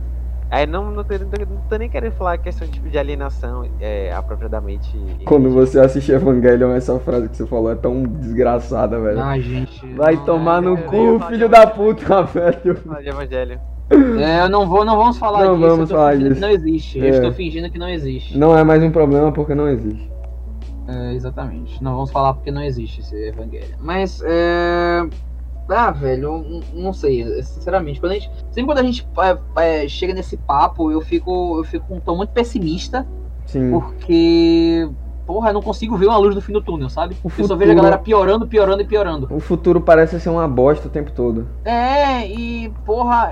[0.52, 3.70] Aí não, não, tô, não, tô, não tô nem querendo falar questão tipo, de alienação
[3.80, 5.00] é, apropriadamente.
[5.26, 9.22] Quando você assiste Evangelion, essa frase que você falou é tão desgraçada, velho.
[9.22, 9.86] Ah, gente.
[9.94, 12.80] Vai não, tomar no eu cu, filho da puta, velho.
[13.00, 13.60] De evangelho.
[14.20, 15.70] É, eu não vou, não vamos falar Não disso.
[15.70, 16.42] vamos falar disso.
[16.42, 17.00] Não existe.
[17.00, 17.10] É.
[17.10, 18.38] Eu estou fingindo que não existe.
[18.38, 20.10] Não é mais um problema porque não existe.
[20.90, 21.84] É, exatamente.
[21.84, 23.76] Não vamos falar porque não existe esse evangelho.
[23.80, 25.08] Mas, é...
[25.72, 28.00] Ah, velho, não sei, sinceramente.
[28.00, 29.08] Quando a gente, sempre quando a gente
[29.56, 33.06] é, é, chega nesse papo, eu fico, eu fico com um tom muito pessimista,
[33.46, 33.70] Sim.
[33.70, 34.90] porque,
[35.28, 37.16] porra, eu não consigo ver uma luz no fim do túnel, sabe?
[37.24, 39.28] O Eu só futuro- vejo a galera piorando, piorando e piorando.
[39.32, 41.48] O futuro parece ser uma bosta o tempo todo.
[41.64, 43.32] É, e, porra,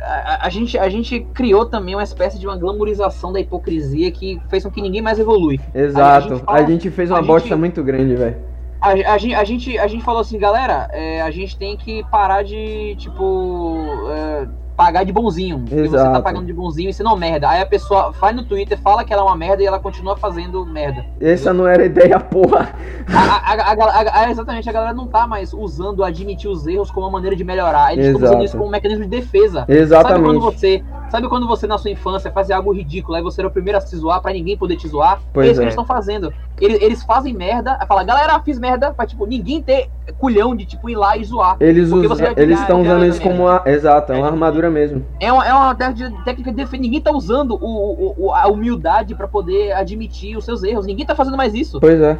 [0.00, 4.40] a, a gente, a gente criou também uma espécie de uma glamorização da hipocrisia que
[4.48, 5.60] fez com que ninguém mais evolui.
[5.74, 6.28] Exato.
[6.28, 8.36] gente A fala- gente fez uma a bosta gente- muito grande, velho.
[8.80, 12.42] A, a, a gente, a gente falou assim, galera, é, a gente tem que parar
[12.42, 13.76] de, tipo,
[14.10, 15.60] é, pagar de bonzinho.
[15.60, 17.48] Porque você tá pagando de bonzinho e você não merda.
[17.48, 20.16] Aí a pessoa vai no Twitter, fala que ela é uma merda e ela continua
[20.16, 21.04] fazendo merda.
[21.20, 22.74] Essa não era a ideia, porra.
[23.12, 27.06] A, a, a, a- exatamente, a galera não tá mais usando admitir os erros como
[27.06, 27.92] uma maneira de melhorar.
[27.92, 29.60] Eles estão usando isso como um mecanismo de defesa.
[29.60, 30.38] Sabe quando Exatamente.
[30.40, 30.84] você,
[31.14, 33.80] sabe quando você na sua infância fazia algo ridículo, aí você era o primeiro a
[33.80, 35.20] se zoar pra ninguém poder te zoar?
[35.32, 35.64] Pois é isso que é.
[35.66, 36.32] eles estão fazendo.
[36.60, 40.90] Eles, eles fazem merda, fala, galera, fiz merda, pra tipo, ninguém ter culhão de tipo
[40.90, 41.56] ir lá e zoar.
[41.60, 43.62] Eles Porque usam, você vai eles estão usando isso como uma.
[43.64, 45.04] Exato, é uma armadura mesmo.
[45.20, 46.82] É uma, é uma técnica de- defesa.
[46.82, 50.84] Ninguém tá usando o- o- a humildade pra poder admitir os seus erros.
[50.86, 51.78] Ninguém tá fazendo mais isso.
[51.80, 52.18] Pois é.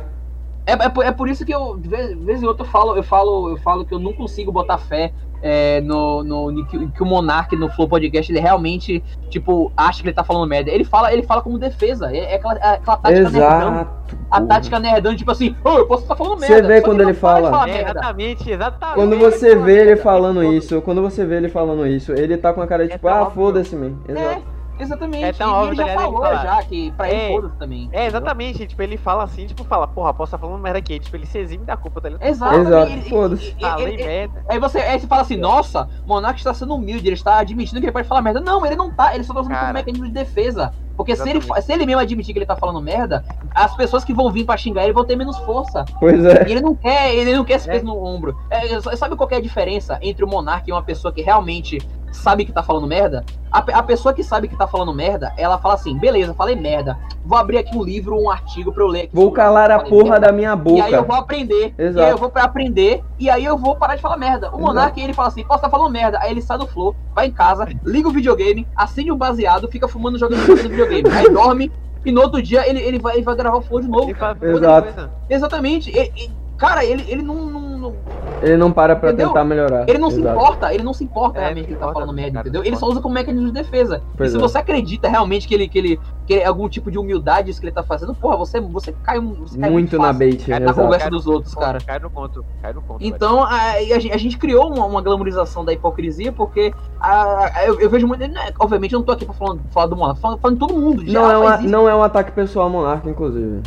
[0.67, 2.71] É, é, por- é por isso que eu, de vez, de vez em outra, eu
[2.71, 6.89] falo, eu falo, eu falo que eu não consigo botar fé é, no, no que,
[6.89, 10.71] que o Monark no Flow Podcast ele realmente, tipo, acha que ele tá falando merda.
[10.71, 12.11] Ele fala, ele fala como defesa.
[12.11, 13.41] É, é aquela, é aquela tática nerdão.
[13.75, 13.91] Exato.
[14.31, 14.49] A porra.
[14.49, 16.69] tática nerdão, tipo assim, ô, eu posso estar falando Você merda.
[16.69, 17.51] vê só que quando ele fala.
[17.51, 18.95] falar É, exatamente, exatamente.
[18.95, 22.55] Quando você fala vê ele falando isso, quando você vê ele falando isso, ele tá
[22.55, 23.93] com a cara de É tipo, ah, foda-se, man.
[24.09, 24.54] É, Exato.
[24.79, 25.25] Exatamente.
[25.25, 26.03] É tão óbvio, ele já tá ligado?
[26.13, 27.89] falou Ele já que pra ele é, foda-se também.
[27.93, 28.67] É, exatamente.
[28.67, 30.99] Tipo, ele fala assim, tipo, fala, porra, posso estar falando merda aqui.
[30.99, 32.27] Tipo, ele se exime da culpa, tá ligado?
[32.29, 32.55] Exato.
[32.57, 33.47] Exato, ele- foda-se.
[33.51, 34.45] ele- Falei ele- merda.
[34.49, 37.87] Aí você, aí você fala assim, nossa, Monark está sendo humilde, ele está admitindo que
[37.87, 38.41] ele pode falar merda.
[38.41, 39.73] Não, ele não tá, ele só tá usando como Cara.
[39.73, 40.73] mecanismo de defesa.
[40.97, 44.15] Porque se ele, se ele mesmo admitir que ele tá falando merda, as pessoas que
[44.15, 45.85] vão vir pra xingar ele vão ter menos força.
[45.99, 46.47] Pois é.
[46.49, 47.73] E ele não quer, ele não quer esse É.
[47.73, 48.37] peso no ombro.
[48.49, 51.79] É, sabe qual que é a diferença entre o Monark e uma pessoa que realmente
[52.17, 55.59] sabe que tá falando merda, a, a pessoa que sabe que tá falando merda, ela
[55.59, 56.97] fala assim, beleza, falei merda.
[57.25, 59.01] Vou abrir aqui um livro, um artigo pra eu ler.
[59.05, 60.27] aqui Vou sobre calar a porra merda.
[60.27, 61.03] da minha E aí eu boca.
[61.03, 61.75] vou aprender.
[61.79, 61.99] Exato.
[61.99, 63.03] E aí eu vou pra aprender.
[63.19, 64.51] E aí eu vou parar de falar merda.
[64.55, 64.61] O.
[64.61, 66.19] Monark, ele fala assim, posso estar falando merda.
[66.21, 69.89] Aí ele sai do flow, vai em casa, liga o videogame, acende um baseado, fica
[69.89, 71.09] fumando jogando videogame.
[71.11, 71.71] Aí dorme.
[72.05, 74.11] E no outro dia ele, ele, vai, ele vai gravar o flow de novo.
[74.11, 74.39] Exato.
[74.41, 75.11] coisa.
[75.31, 75.91] Exatamente.
[75.91, 77.95] E- e- cara, ele, ele não, não- não-
[78.43, 79.29] Ele não para pra Entendeu?
[79.29, 79.89] tentar melhorar.
[79.89, 80.37] Ele não se Exato.
[80.39, 82.61] importa, ele não se importa É, realmente não que ele tá falando merda, cara, entendeu?
[82.63, 84.03] não Ele só usa como mecanismo de defesa.
[84.17, 84.41] Pois e se é.
[84.41, 87.67] você acredita realmente que ele, que ele que é algum tipo de humildade isso que
[87.67, 90.81] ele tá fazendo, porra, você, você cai, você cai Muito na bait, Cai na exato.
[90.81, 91.79] conversa Cai dos outros, cara.
[91.85, 92.99] Cai no conto, cai no conto.
[93.01, 93.15] velho.
[93.15, 97.67] Então, a, a gente, a gente criou uma, uma glamorização da hipocrisia, porque a, a-
[97.67, 98.21] eu, eu vejo muito.
[98.21, 100.79] né, obviamente, eu não tô aqui pra falar, falar do Monark, falando, falando de todo
[100.81, 101.03] mundo.
[101.03, 101.69] Não geral é, uma, isso.
[101.69, 103.61] não é um ataque pessoal ao monarca, inclusive.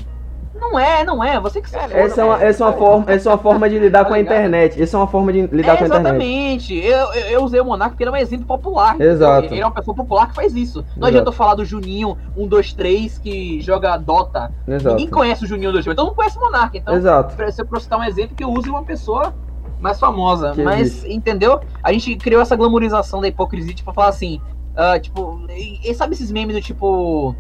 [0.60, 1.40] Não é, não é.
[1.40, 3.70] Você que se foda, Essa é uma, essa é uma, forma, essa é uma forma
[3.70, 4.82] de lidar Tá com a internet.
[4.82, 6.02] Essa é uma forma de lidar É, com a internet.
[6.02, 6.76] exatamente.
[6.78, 9.00] Eu, eu, usei o Monark porque ele é um exemplo popular.
[9.00, 9.54] Exato.
[9.54, 10.80] Ele é uma pessoa popular que faz isso.
[10.80, 11.06] Não Exato.
[11.08, 14.52] adianta eu falar do Juninho 123 que joga Dota.
[14.68, 14.96] Exato.
[14.96, 16.78] Ninguém conhece o Juninho 123, então não conhece o Monark.
[16.78, 17.36] Então, Exato.
[17.36, 19.34] pra, se eu citar um exemplo, que eu use uma pessoa
[19.80, 20.52] mais famosa.
[20.52, 21.14] Que Mas, existe.
[21.14, 21.60] entendeu?
[21.84, 24.42] A gente criou essa glamorização da hipocrisia, tipo, falar assim,
[24.76, 27.36] ah, tipo, e, e sabe esses memes do tipo.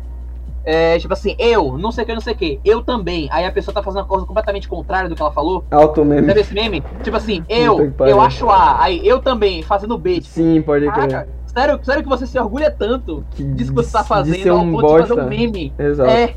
[0.69, 3.29] É, tipo assim, eu, não sei o que, não sei o que, eu também.
[3.31, 5.63] Aí a pessoa tá fazendo uma coisa completamente contrária do que ela falou.
[5.71, 6.27] Auto meme.
[6.27, 6.83] Sabe esse meme?
[7.01, 10.15] Tipo assim, eu, eu acho A, aí eu também, fazendo B.
[10.15, 11.25] Tipo, Sim, pode crer.
[11.45, 14.57] sério, sério que você se orgulha tanto Que disso que você tá fazendo ser ao
[14.59, 15.23] um ponto de fazer bosta.
[15.23, 15.73] um meme?
[15.79, 16.09] Exato.
[16.09, 16.33] É.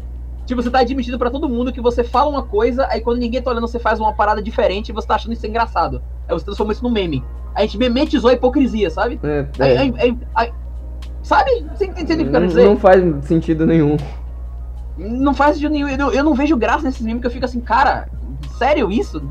[0.47, 3.43] Tipo, você tá admitindo pra todo mundo que você fala uma coisa, aí quando ninguém
[3.43, 6.01] tá olhando, você faz uma parada diferente e você tá achando isso engraçado.
[6.29, 7.25] Aí você transforma isso num meme.
[7.53, 9.19] A gente memetizou a hipocrisia, sabe?
[9.25, 9.79] É, é.
[9.79, 10.53] aí- aí- aí-
[11.23, 11.51] sabe?
[11.75, 12.65] Você entende o que eu quero dizer?
[12.65, 13.97] não faz sentido nenhum.
[15.09, 15.89] Não faz sentido nenhum.
[15.89, 18.09] Eu, não- eu não vejo graça nesses memes que eu fico assim, cara,
[18.59, 19.23] sério isso?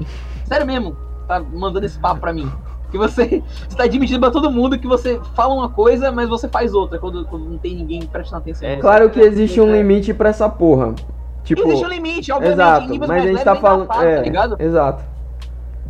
[0.45, 0.95] Sério mesmo?
[1.27, 2.51] Tá mandando esse papo pra mim.
[2.91, 6.47] Que você, você tá admitindo pra todo mundo que você fala uma coisa, mas você
[6.47, 8.67] faz outra, quando, quando não tem ninguém prestando atenção.
[8.67, 8.77] É.
[8.77, 10.95] Claro que existe um limite pra essa porra.
[11.43, 12.55] Tipo, Existe um limite, obviamente.
[12.55, 13.83] exato, mas a gente tá é falando.
[13.83, 14.55] engraçado, É, tá ligado?
[14.59, 15.03] exato.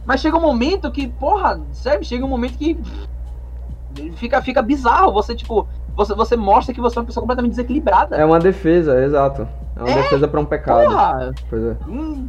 [0.06, 2.78] Mas chega um momento que, porra, sério, chega um momento que
[4.16, 5.12] fica, fica bizarro.
[5.14, 8.16] Você, tipo, você, você mostra que você é uma pessoa completamente desequilibrada.
[8.16, 9.48] É uma defesa, exato.
[9.76, 10.84] É uma É, defesa pra um pecado.
[10.84, 11.32] Porra!
[11.50, 12.28] Pois é, Hum,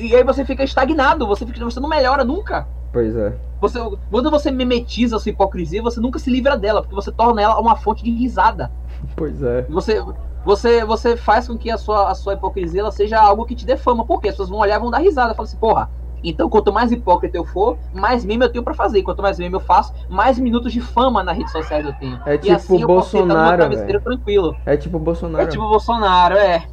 [0.00, 2.66] e aí você fica estagnado, você, fica, você não melhora nunca.
[2.92, 3.32] pois é.
[3.60, 3.78] Você,
[4.10, 7.60] quando você memetiza a sua hipocrisia, você nunca se livra dela, porque você torna ela
[7.60, 8.70] uma fonte de risada.
[9.16, 9.62] Pois é.
[9.68, 10.02] Você,
[10.44, 13.76] você, você faz com que a sua, a sua hipocrisia seja algo que te dê
[13.76, 14.04] fama.
[14.04, 14.28] Por quê?
[14.28, 15.34] As pessoas vão olhar e vão dar risada.
[15.34, 15.88] Falam assim, porra,
[16.22, 19.02] então quanto mais hipócrita eu for, mais meme eu tenho pra fazer.
[19.02, 22.20] Quanto mais meme eu faço, mais minutos de fama nas redes sociais eu tenho.
[22.26, 24.56] É e tipo assim eu posso deitar no meu Bolsonaro, travesseiro tranquilo.
[24.66, 25.44] É tipo o Bolsonaro.
[25.44, 26.66] É tipo o Bolsonaro, é.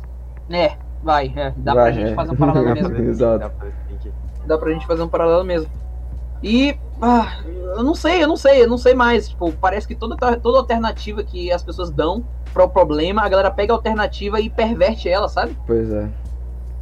[0.50, 1.54] É, vai, é.
[1.58, 2.16] Dá pra Vai, gente é.
[2.16, 2.98] fazer um paralelo mesmo.
[2.98, 3.50] Exato.
[3.50, 3.68] Pra.
[4.46, 5.70] Dá pra gente fazer um paralelo mesmo.
[6.42, 6.76] E.
[7.02, 7.38] ah,
[7.78, 9.30] eu não sei, eu não sei, eu não sei mais.
[9.30, 13.52] Tipo, parece que toda, toda alternativa que as pessoas dão para o problema, a galera
[13.52, 15.56] pega a alternativa e perverte ela, sabe?
[15.68, 16.10] Pois é.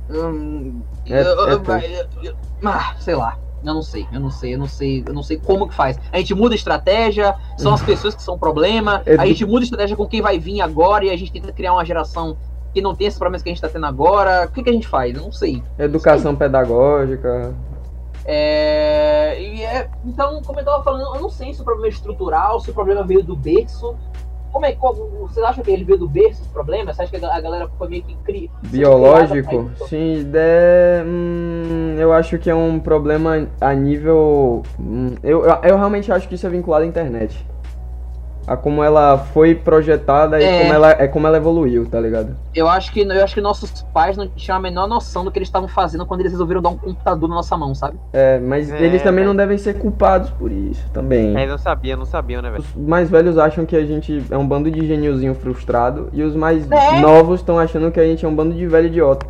[0.10, 3.38] Hum, É- eu- é ah, sei lá.
[3.64, 6.00] Eu não sei, eu não sei, eu não sei, eu não sei como que faz.
[6.12, 9.44] A gente muda a estratégia, são as pessoas que são o problema, É a gente
[9.46, 12.38] muda a estratégia com quem vai vir agora e a gente tenta criar uma geração
[12.74, 14.46] que não tem esses problemas que a gente tá tendo agora.
[14.46, 15.16] O que, que a gente faz?
[15.16, 15.64] Eu não sei.
[15.80, 17.56] Educação pedagógica.
[18.24, 21.90] É, e é- então, como eu tava falando, eu não sei se o problema é
[21.90, 23.96] estrutural, se o problema veio do berço.
[24.58, 26.92] Como é, qual, vocês acham que ele veio do berço, esse problema?
[26.92, 29.70] Você acha que a galera foi meio que cri, Biológico?
[29.88, 31.06] Sim, de...
[31.06, 34.64] hum, eu acho que é um problema a nível.
[34.80, 37.46] hum, eu, eu realmente acho que isso é vinculado à internet.
[38.48, 40.62] A como ela foi projetada e É.
[40.62, 42.34] como ela, é como ela evoluiu, tá ligado?
[42.56, 45.38] Eu acho que eu acho que nossos pais não tinham a menor noção do que
[45.38, 47.98] eles estavam fazendo quando eles resolveram dar um computador na nossa mão, sabe?
[48.14, 51.38] É, mas É, eles também não devem ser culpados por isso também.
[51.38, 52.64] É, não sabia, não sabiam, né, velho?
[52.64, 56.34] Os mais velhos acham que a gente é um bando de geniozinho frustrado e os
[56.34, 57.02] mais É.
[57.02, 59.26] novos estão achando que a gente é um bando de velho idiota.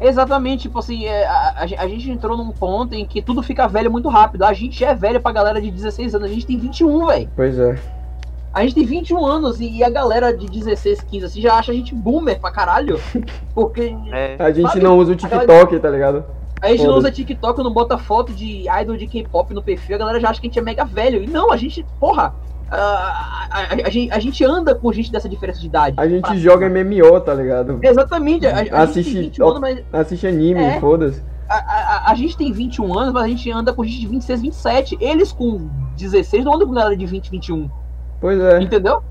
[0.00, 3.90] Exatamente, tipo assim, é, a, a gente entrou num ponto em que tudo fica velho
[3.90, 4.44] muito rápido.
[4.44, 7.28] A gente é velho pra galera de 16 anos, a gente tem 21, velho.
[7.34, 7.76] Pois é.
[8.54, 11.74] A gente tem 21 anos e, a galera de 16, 15 assim já acha a
[11.74, 13.00] gente boomer pra caralho.
[13.54, 14.80] Porque É, A gente Sabe?
[14.80, 16.24] não usa o TikTok, tá ligado?
[16.62, 19.98] a gente não usa TikTok, não bota foto de idol de K-pop no perfil, a
[19.98, 21.22] galera já acha que a gente é mega velho.
[21.22, 22.34] E não, a gente, porra,
[22.70, 25.94] a, a, a- a gente, a gente anda com gente dessa diferença de idade.
[25.98, 26.82] A gente Pra joga cima.
[26.82, 27.78] MMO, tá ligado?
[27.82, 30.80] Exatamente, a, a gente Assiste- tem 21 anos, mas Assiste anime, É.
[30.80, 31.22] foda-se.
[31.50, 34.40] a, a, a gente tem 21 anos, mas a gente anda com gente de 26,
[34.40, 34.96] 27.
[35.00, 37.68] Eles com 16 não andam com galera de 20, 21.
[38.24, 38.58] Pois é.
[38.62, 39.02] Entendeu?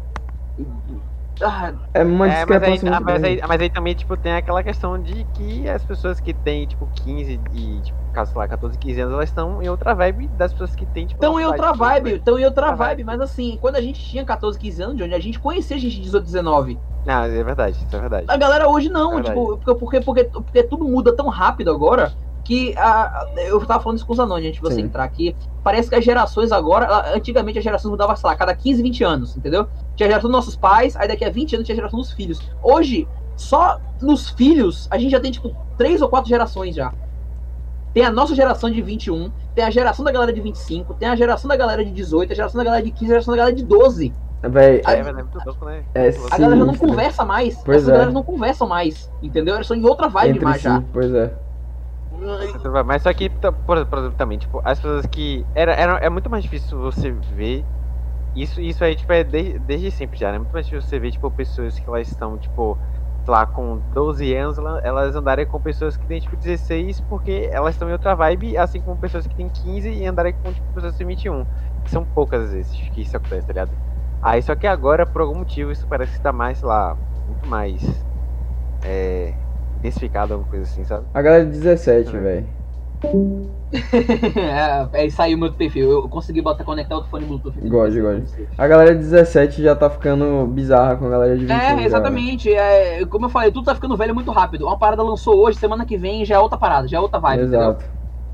[1.39, 4.33] Ah, É uma É, mas aí, ah, muito mas, aí, mas aí também, tipo, tem
[4.33, 8.47] aquela questão de que as pessoas que têm, tipo, 15 e, tipo, caso, sei lá,
[8.47, 11.23] 14, 15 anos, elas estão em outra vibe das pessoas que têm, tipo...
[11.23, 14.25] Estão em outra vibe, tipo, estão em outra vibe, mas assim, quando a gente tinha
[14.25, 16.79] 14, 15 anos, Johnny, a gente conhecia gente de 18, 19.
[17.05, 18.25] Não, é verdade, isso é verdade.
[18.27, 19.35] A galera hoje não, Verdade.
[19.39, 22.11] tipo, porque, porque, porque, porque tudo muda tão rápido agora
[22.43, 24.81] que a, eu tava falando isso com os anões, gente, você Sim.
[24.81, 25.35] entrar aqui.
[25.63, 29.03] Parece que as gerações agora, a- antigamente as gerações mudavam, sei lá, cada 15, 20
[29.03, 29.67] anos, entendeu?
[29.95, 32.11] Tinha a geração dos nossos pais, aí daqui a 20 anos tinha a geração dos
[32.11, 32.39] filhos.
[32.61, 36.93] Hoje, só nos filhos, a gente já tem, tipo, três ou quatro gerações já.
[37.93, 41.15] Tem a nossa geração de 21, tem a geração da galera de 25, tem a
[41.15, 43.55] geração da galera de 18, a geração da galera de 15, a geração da galera
[43.55, 44.13] de 12.
[44.45, 45.83] Véi, É, mas é muito louco, né?
[45.95, 46.09] É.
[46.31, 47.55] A galera já não conversa mais.
[47.63, 47.91] Pois Essas é.
[47.93, 49.09] galera não conversam mais.
[49.21, 49.55] Entendeu?
[49.55, 50.83] Eles são em outra vibe entre mais si, já.
[50.91, 51.33] pois é.
[52.85, 55.47] Mas só que, t- por, exemplo, também, tipo, as pessoas que.
[55.53, 57.67] Era, era, é muito mais difícil você ver.
[58.35, 60.39] Isso, isso aí, tipo, é desde, desde sempre já, né?
[60.39, 62.79] Muito mais difícil você ver, tipo, pessoas que elas estão, tipo,
[63.27, 67.75] lá, com 12 anos, ela- elas andarem com pessoas que têm, tipo, 16, porque elas
[67.75, 70.93] estão em outra vibe, assim como pessoas que têm 15 e andarem com, tipo, pessoas
[70.93, 71.45] que têm 21.
[71.87, 73.77] São poucas vezes que isso acontece, tá ligado?
[74.21, 77.47] Aí, só que agora, por algum motivo, isso parece que tá mais, sei lá, muito
[77.47, 77.81] mais.
[78.83, 79.42] É.
[79.83, 81.05] Intensificado, alguma coisa assim, sabe?
[81.13, 82.19] A galera de 17, É.
[82.19, 82.47] velho.
[84.93, 85.91] é, é, saiu meu perfil.
[85.91, 87.59] Eu consegui botar conectar outro fone Bluetooth.
[87.67, 88.23] God, God.
[88.57, 91.57] A galera de 17 já tá ficando bizarra com a galera de 21.
[91.57, 92.53] já, É, exatamente.
[92.53, 94.65] É, como eu falei, tudo tá ficando velho muito rápido.
[94.65, 97.41] Uma parada lançou hoje, semana que vem já é outra parada, já é outra vibe.
[97.41, 97.59] entendeu?
[97.61, 97.83] Exato.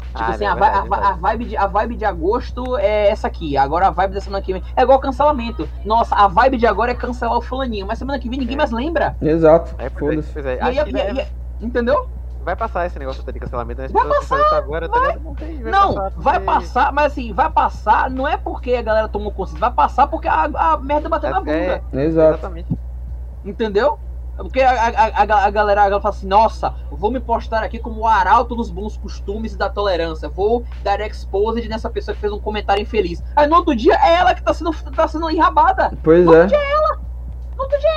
[0.10, 2.78] Tipo Ah, assim, é a, verdade, a vai- a vibe de, a vibe de agosto
[2.78, 3.56] é essa aqui.
[3.56, 4.64] Agora a vibe da semana que vem.
[4.76, 5.70] É igual cancelamento.
[5.86, 7.86] Nossa, a vibe de agora é cancelar o fulaninho.
[7.88, 8.58] Mas semana que vem ninguém É.
[8.58, 9.16] mais lembra.
[9.22, 9.76] Exato.
[9.78, 10.34] É, pois é, Foda-se.
[10.34, 10.56] pois é.
[10.58, 11.98] E aí, que e- entendeu?
[12.40, 13.88] vai passar esse negócio de cancelamento, né?
[13.90, 15.24] Vai isso agora, tá ligado?
[15.24, 18.82] Não, tem, vai Não, passar vai passar, mas assim, vai passar, não é porque a
[18.82, 21.84] galera tomou consciência, vai passar porque a, a merda bateu na É, bunda.
[21.94, 22.40] Exato.
[22.40, 22.80] Exatamente.
[23.44, 24.00] Entendeu?
[24.36, 27.64] Porque a, a, a, a- a galera, a galera fala assim, nossa, vou me postar
[27.64, 30.30] aqui como o arauto dos bons costumes e da tolerância.
[30.30, 33.22] Vou dar exposed nessa pessoa que fez um comentário infeliz.
[33.36, 35.94] Aí no outro dia é ela que tá sendo, tá sendo enrabada.
[36.04, 36.44] Pois No é.
[36.44, 36.60] outro dia
[37.58, 37.90] no outro dia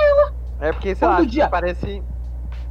[0.59, 1.49] É porque, sei Todo lá, dia.
[1.51, 2.05] parece.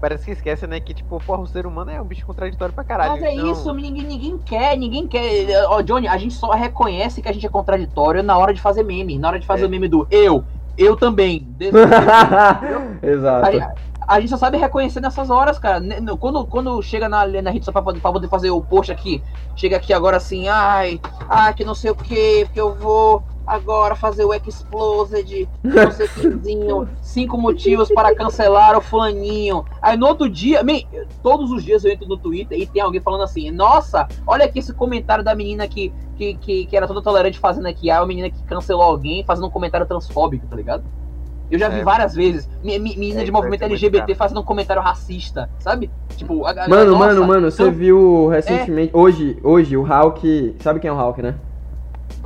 [0.01, 0.79] Parece que esquece, né?
[0.79, 3.11] Que, tipo, porra, o ser humano é um bicho contraditório pra caralho.
[3.11, 5.63] Mas é então- isso, ninguém, ninguém quer, ninguém quer.
[5.67, 8.81] Ó, Johnny, a gente só reconhece que a gente é contraditório na hora de fazer
[8.83, 9.19] meme.
[9.19, 9.67] Na hora de fazer É.
[9.67, 10.43] o meme do eu,
[10.75, 11.47] eu também.
[11.55, 11.77] Desse-
[13.03, 13.47] Exato.
[14.07, 15.79] A, a gente só sabe reconhecer nessas horas, cara.
[16.19, 19.23] Quando, quando chega na, na rede só pra poder, pra poder fazer o post aqui,
[19.55, 23.95] chega aqui agora assim, ai, ai, que não sei o que, porque eu vou agora
[23.95, 29.65] fazer o Explosed, não sei quezinho, cinco motivos para cancelar o fulaninho.
[29.81, 30.79] Aí no outro dia, man,
[31.21, 34.59] todos os dias eu entro no Twitter e tem alguém falando assim, nossa, olha aqui
[34.59, 38.05] esse comentário da menina que, que, que, que era toda tolerante fazendo aqui, aí a
[38.05, 40.83] menina que cancelou alguém fazendo um comentário transfóbico, tá ligado?
[41.49, 41.83] Eu já vi É.
[41.83, 42.49] várias vezes.
[42.63, 45.91] Me- Menina É, de movimento é LGBT fazendo um comentário racista, sabe?
[46.15, 48.91] Tipo, a, a, Mano, nossa, mano, mano, você então, viu recentemente.
[48.95, 50.55] Hoje, hoje, o Hulk.
[50.59, 51.35] Sabe quem é o Hulk, né?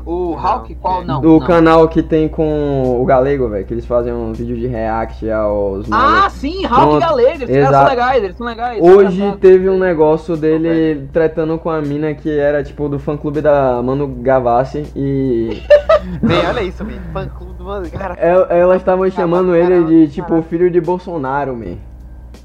[0.06, 1.20] O Hulk, qual que- não?
[1.20, 1.40] Do não.
[1.40, 3.66] canal que tem com o Galego, velho.
[3.66, 5.88] Que eles fazem um vídeo de react aos.
[5.92, 6.98] Ah, sim, Hulk Pronto.
[6.98, 7.90] e Galego, esses caras são Exato.
[7.90, 8.82] legais, eles são legais.
[8.84, 9.40] Hoje Engraçado.
[9.40, 13.82] teve um negócio dele tretando com a mina que era tipo do fã clube da
[13.82, 15.64] Manu Gavassi e
[16.22, 16.92] Vem, olha isso, man.
[17.12, 17.90] Fã clube do mano.
[17.90, 21.78] Cara, el- elas estavam chamando mas, ele de tipo filho de Bolsonaro, man.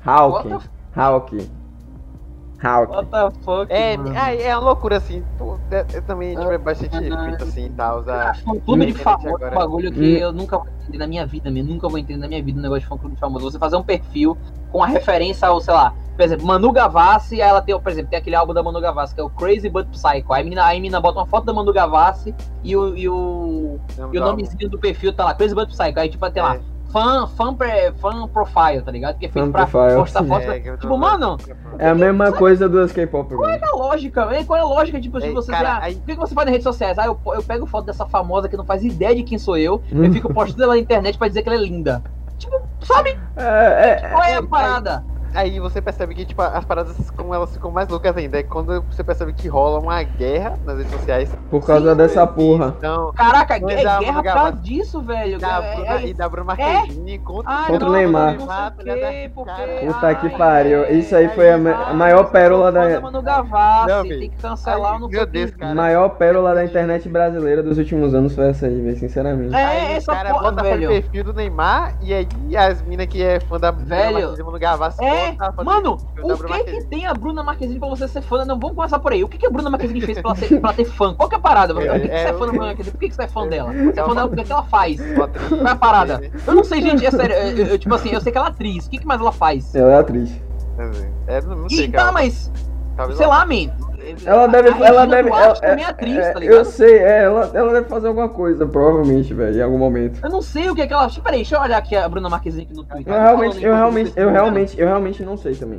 [0.04, 0.48] Hulk.
[0.96, 1.59] Hulk.
[2.62, 2.90] Hulk.
[2.90, 5.22] what the fuck, é, ah, é uma loucura assim.
[5.38, 7.98] Pô, é- eu também tipo, é bastante Ah, feito assim e tal.
[7.98, 9.54] Eu fã clube de famoso é um agora.
[9.56, 10.18] bagulho que Hum.
[10.18, 11.72] eu nunca vou entender na minha vida, mesmo.
[11.72, 13.50] Nunca vou entender na minha vida um negócio de fã clube de famoso.
[13.50, 14.36] Você fazer um perfil
[14.70, 18.10] com a referência ao, sei lá, por exemplo, Manu Gavassi, aí ela tem, por exemplo,
[18.10, 20.32] tem aquele álbum da Manu Gavassi, que é o Crazy But Psycho.
[20.32, 23.08] Aí a menina, aí a menina bota uma foto da Manu Gavassi e o, e
[23.08, 23.78] o,
[24.12, 25.98] e o nomezinho do perfil tá lá, Crazy But Psycho.
[25.98, 26.60] Aí, tipo, tem lá,
[26.92, 29.16] Fã, fã, pre- fã profile, tá ligado?
[29.16, 30.42] Que é feito Fan pra profile, postar foto.
[30.50, 31.36] É, Tipo, mano,
[31.78, 34.44] É a mesma coisa dos K-pop, qual é a lógica, velho?
[34.44, 36.52] Qual é a lógica, tipo, se você cara, ah, aí- o que, você faz nas
[36.52, 36.98] redes sociais?
[36.98, 39.82] Ah, eu, eu pego foto dessa famosa que não faz ideia de quem sou eu,
[39.92, 40.04] Hum.
[40.04, 42.02] eu fico postando ela na internet pra dizer que ela é linda.
[42.38, 43.16] Tipo, sabe?
[43.36, 45.04] É, é, Qual é a parada?
[45.14, 45.19] Aí
[45.60, 49.02] você percebe que, tipo, as paradas, como elas ficam mais loucas ainda, é quando você
[49.04, 51.34] percebe que rola uma guerra nas redes sociais.
[51.50, 52.74] por causa Sim, dessa porra.
[52.78, 55.38] Então, Caraca, é guerra por causa disso, velho.
[55.38, 58.36] da É- Bruna, é- e da Bruna Marquezine contra, Ai, Contra o não, Neymar.
[59.84, 60.84] Puta que pariu.
[60.90, 61.58] Isso aí foi a,
[61.94, 63.00] maior pérola da.
[63.00, 65.26] Mano Gavassi, Não, tem que cancelar Ai, o não sei meu.
[65.26, 65.74] Deus, cara.
[65.74, 69.54] maior pérola da internet brasileira dos últimos anos foi essa aí, velho, sinceramente.
[69.54, 70.88] É, Aí essa o cara porra, bota velho.
[70.90, 73.86] o perfil do Neymar e aí as minas que é fã da Velho.
[74.12, 75.04] Bruna Marquezine no Gavassi.
[75.04, 78.44] É, É, mano, o que que tem a Bruna Marquezine pra você ser fã?
[78.44, 79.22] Não, vamos começar por aí.
[79.22, 81.14] O que que a Bruna Marquezine fez pra, ela ser, pra ter fã?
[81.14, 81.74] Qual que é a parada?
[81.74, 82.92] Por que, que É, você é é, fã da Bruna Marquezine?
[82.92, 83.72] Por que, que você é fã dela?
[83.72, 85.00] Você é fã dela porque o que ela faz?
[85.14, 85.28] Qual
[85.66, 86.30] é a parada?
[86.46, 87.34] Eu não sei, gente, é sério.
[87.36, 88.86] Eu, eu- tipo assim, eu sei que ela é atriz.
[88.86, 89.74] O que, que mais ela faz?
[89.74, 90.30] Ela é atriz.
[91.26, 92.06] É, não, sei, E cara.
[92.06, 92.50] tá, mas.
[92.96, 93.70] Talvez Sei lá, man.
[94.24, 94.68] Ela A deve.
[94.68, 95.28] Ela deve.
[95.28, 98.66] Ela- é é- atriz, é, tá eu sei, é, ela, ela deve fazer alguma coisa,
[98.66, 100.20] provavelmente, velho, em algum momento.
[100.22, 101.08] Eu não sei o que é que ela.
[101.22, 103.12] Peraí, deixa eu olhar aqui a Bruna Marquezine aqui no Twitter.
[103.12, 105.78] Eu realmente, eu realmente, eu realmente, eu realmente não sei também.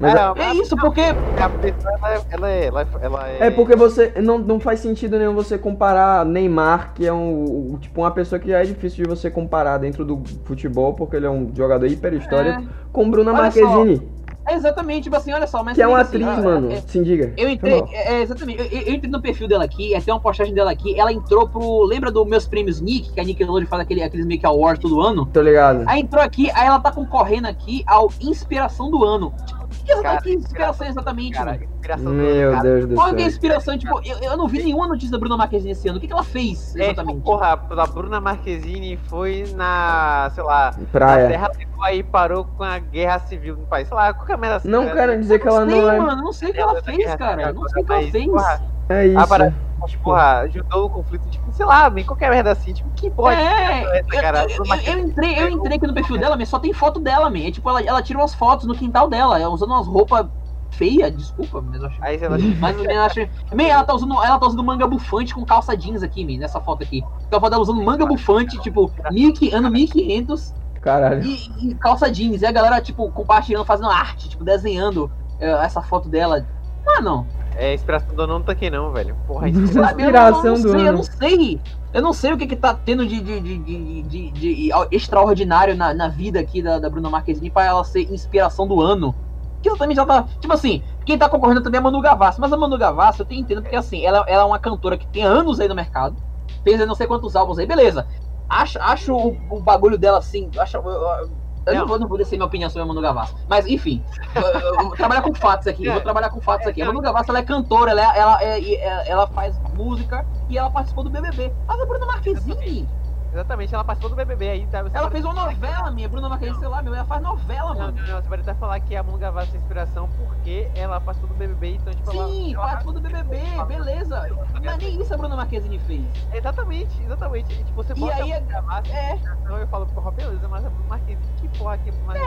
[0.00, 1.00] Mas É, É isso, porque.
[1.00, 3.46] a pessoa, ela, é- ela é, ela, é- ela é.
[3.46, 8.00] É porque você não, não faz sentido nenhum você comparar Neymar, que é um tipo
[8.02, 11.30] uma pessoa que já é difícil de você comparar dentro do futebol, porque ele é
[11.30, 14.08] um jogador hiper histórico, com Bruna Olha só, Marquezine,
[14.48, 16.72] É exatamente, tipo assim, olha só, mas que é uma assim, atriz, ó, mano.
[16.72, 17.34] é- Sim, diga.
[17.36, 20.20] Eu entrei, é, é, exatamente, eu, eu entrei no perfil dela aqui, é, tem uma
[20.20, 23.82] postagem dela aqui, ela entrou pro, lembra dos meus prêmios Nick, que a Nickelodeon faz
[23.82, 25.26] aquele, aqueles Make Awards todo ano?
[25.26, 25.84] Tô ligado.
[25.86, 29.34] Aí entrou aqui, aí ela tá concorrendo aqui ao Inspiração do Ano.
[29.57, 29.57] O
[29.96, 32.62] que, Cara, que inspiração exatamente, Cara, inspiração do Meu cara.
[32.62, 33.28] Deus do Qual que é a céu.
[33.28, 33.78] inspiração?
[33.78, 35.98] Tipo, eu, eu não vi nenhuma notícia da Bruna Marquezine esse ano.
[35.98, 37.22] O que, que ela fez, É, tipo, exatamente?
[37.22, 41.28] porra, a Bruna Marquezine foi na, sei lá, na Praia.
[41.28, 43.88] Serra do aí parou com a guerra civil no país.
[43.88, 44.68] Sei lá, qualquer merda assim.
[44.68, 44.92] Não né?
[44.92, 45.98] quero dizer que ela sei, não é.
[46.00, 47.42] mano, não sei o que ela fez, cara.
[47.42, 48.26] Eu Não sei o que ela fez.
[48.26, 49.18] porra, É isso.
[49.18, 52.90] Ah, para- Mas, porra, ajudou o conflito, tipo, sei lá, bem, qualquer merda assim, tipo,
[52.96, 54.42] que porra de É, é essa, cara?
[54.42, 57.30] eu- eu- eu entrei, eu entrei aqui no perfil dela, mas só tem foto dela,
[57.30, 57.46] man.
[57.46, 60.26] É tipo, ela, ela tira umas fotos no quintal dela, ela usando umas roupas
[60.70, 61.96] feias, desculpa, mas eu acho.
[62.02, 63.20] Aí ela Mas eu acho.
[63.54, 66.60] Man, ela tá usando, ela tá usando manga bufante com calça jeans aqui, man, nessa
[66.60, 66.98] foto aqui.
[67.26, 71.22] Então a foto dela usando manga bufante, tipo, 1500, ano 1500 Caralho.
[71.24, 72.42] e, e calça jeans.
[72.42, 76.44] E a galera, tipo, compartilhando, fazendo arte, tipo, desenhando eh, essa foto dela.
[76.84, 79.16] Mano, É, inspiração do não tá aqui não, velho.
[79.26, 79.82] Porra, Sabe, inspiração.
[79.88, 80.98] Sabe, eu não- eu do sei, Eu ano.
[80.98, 81.62] não sei.
[81.92, 85.74] Eu não sei o que, que tá tendo de, de, de, de, de- de extraordinário
[85.74, 89.16] na, na vida aqui da, da Bruna Marquezine pra ela ser inspiração do ano.
[89.62, 90.24] Que ela também já tá.
[90.40, 92.40] Tipo assim, quem tá concorrendo também é a Manu Gavassi.
[92.40, 95.08] Mas a Manu Gavassi eu tenho entendo porque assim, ela, ela é uma cantora que
[95.08, 96.22] tem anos aí no mercado.
[96.62, 98.06] Fez aí não sei quantos álbuns aí, beleza.
[98.48, 100.50] Acho, acho o, o bagulho dela assim.
[100.58, 101.37] Acho, eu, eu-
[101.68, 101.88] eu não, Não.
[101.88, 103.34] vou, não vou descer minha opinião sobre a Manu Gavassi.
[103.48, 104.04] Mas enfim,
[104.34, 105.84] eu, vou trabalhar com fatos aqui.
[105.86, 106.82] eu Vou trabalhar com fatos aqui.
[106.82, 110.56] A Manu Gavassi ela é cantora, ela, é- ela, é- é- ela faz música e
[110.58, 111.52] ela participou do BBB.
[111.66, 112.88] Mas a Bruna Marquezine,
[113.30, 114.82] Exatamente, ela participou do BBB aí, tá?
[114.82, 116.08] Você ela fez uma novela, minha.
[116.08, 117.98] Bruna Marquezine, sei lá, meu, ela faz novela, Não, mano.
[118.00, 121.28] não, não, você pode até falar que a Manu Gavassi é inspiração porque ela participou
[121.36, 122.62] do BBB, então, tipo, ela- Sim, ela...
[122.62, 124.26] participou do BBB, beleza.
[124.64, 126.10] Mas nem isso a Bruna Marquezine fez.
[126.32, 127.52] Exatamente, exatamente.
[127.52, 130.48] E, tipo, você E bota aí a é- Gavassi, É, então eu falo, porra, beleza,
[130.48, 131.92] mas a Bruna Marquezine, que porra que...
[132.06, 132.18] Mas...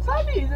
[0.00, 0.48] sabe?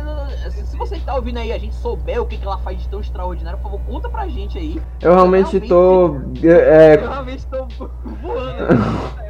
[0.50, 2.88] Se você que tá ouvindo aí, a gente souber o que, que ela faz de
[2.88, 4.80] tão extraordinário, por favor, conta pra gente aí.
[5.02, 6.16] Eu realmente tô.
[6.42, 7.66] é, Eu realmente tô
[8.04, 9.20] voando.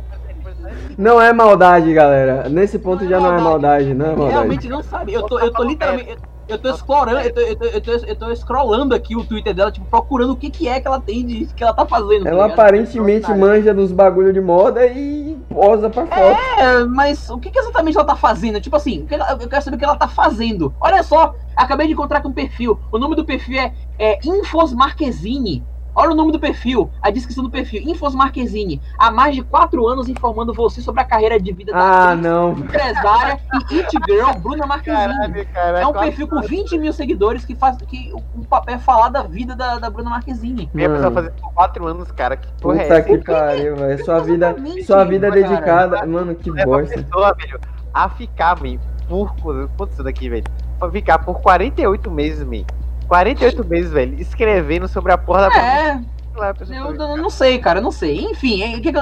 [0.96, 2.48] não é maldade, galera.
[2.48, 3.94] Nesse ponto Não é já não é maldade.
[3.94, 4.30] não é maldade.
[4.32, 5.12] Realmente não sabe.
[5.12, 6.16] Eu tô, eu tô literalmente.
[6.48, 9.54] Eu, tô explorando, eu tô, eu, tô, eu, tô, eu tô scrollando aqui o Twitter
[9.54, 12.24] dela, tipo, procurando o que, que é que ela tem de que ela tá fazendo.
[12.24, 12.60] tá Ela ligado?
[12.60, 16.40] aparentemente manja dos bagulho de moda e posa pra foto.
[16.58, 18.60] É, mas o que, que exatamente ela tá fazendo?
[18.60, 19.06] Tipo assim,
[19.40, 20.74] eu quero saber o que ela tá fazendo.
[20.80, 22.80] Olha só, acabei de encontrar com um perfil.
[22.90, 25.64] O nome do perfil é, é Infos Marquezine.
[25.94, 27.82] Olha o nome do perfil, a descrição do perfil.
[27.82, 28.80] Infos Marquezine.
[28.98, 32.22] Há mais de 4 anos informando você sobre a carreira de vida da Ah, atriz,
[32.24, 32.52] não.
[32.52, 35.12] empresária e it girl Bruna Marquezine.
[35.14, 35.84] Caralho, caralho.
[35.84, 39.22] É um perfil com 20 mil seguidores que faz que o, papel é falar da
[39.22, 40.70] vida da, da Bruna Marquezine.
[40.72, 43.02] Minha pessoa fazer por 4 anos, cara, que porra é Puta essa?
[43.02, 44.04] que pariu, velho.
[44.04, 45.42] Sua vida, sua vida é cara.
[45.42, 46.06] dedicada.
[46.06, 47.02] Mano, que bosta.
[47.02, 47.60] pessoa, velho,
[47.92, 49.34] a ficar, man, por.
[49.76, 50.44] Quanto isso daqui, velho?
[50.78, 52.64] Pra ficar por 48 meses, man.
[53.10, 55.94] 48 meses, velho, escrevendo sobre a porra da É,
[56.36, 58.20] Lá, eu, eu não sei, cara, eu não sei.
[58.20, 58.92] Enfim, é, que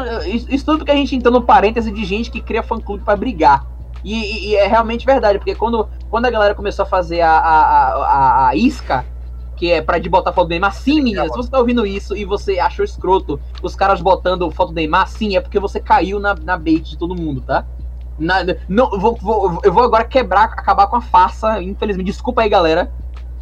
[0.55, 3.67] isso tudo que a gente entrou no parêntese de gente que cria fã-clube pra brigar.
[4.03, 7.31] E, e- e é realmente verdade, porque quando, quando a galera começou a fazer a,
[7.37, 9.05] a, a, a- isca,
[9.55, 12.17] que é pra de botar foto do Neymar, sim, meninas, se você tá ouvindo isso
[12.17, 16.19] e você achou escroto os caras botando foto do Neymar, sim, é porque você caiu
[16.19, 17.67] na, na bait de todo mundo, tá?
[18.19, 22.07] Na- não, eu vou, vou- eu vou agora quebrar, acabar com a farsa, infelizmente.
[22.07, 22.91] Desculpa aí, galera,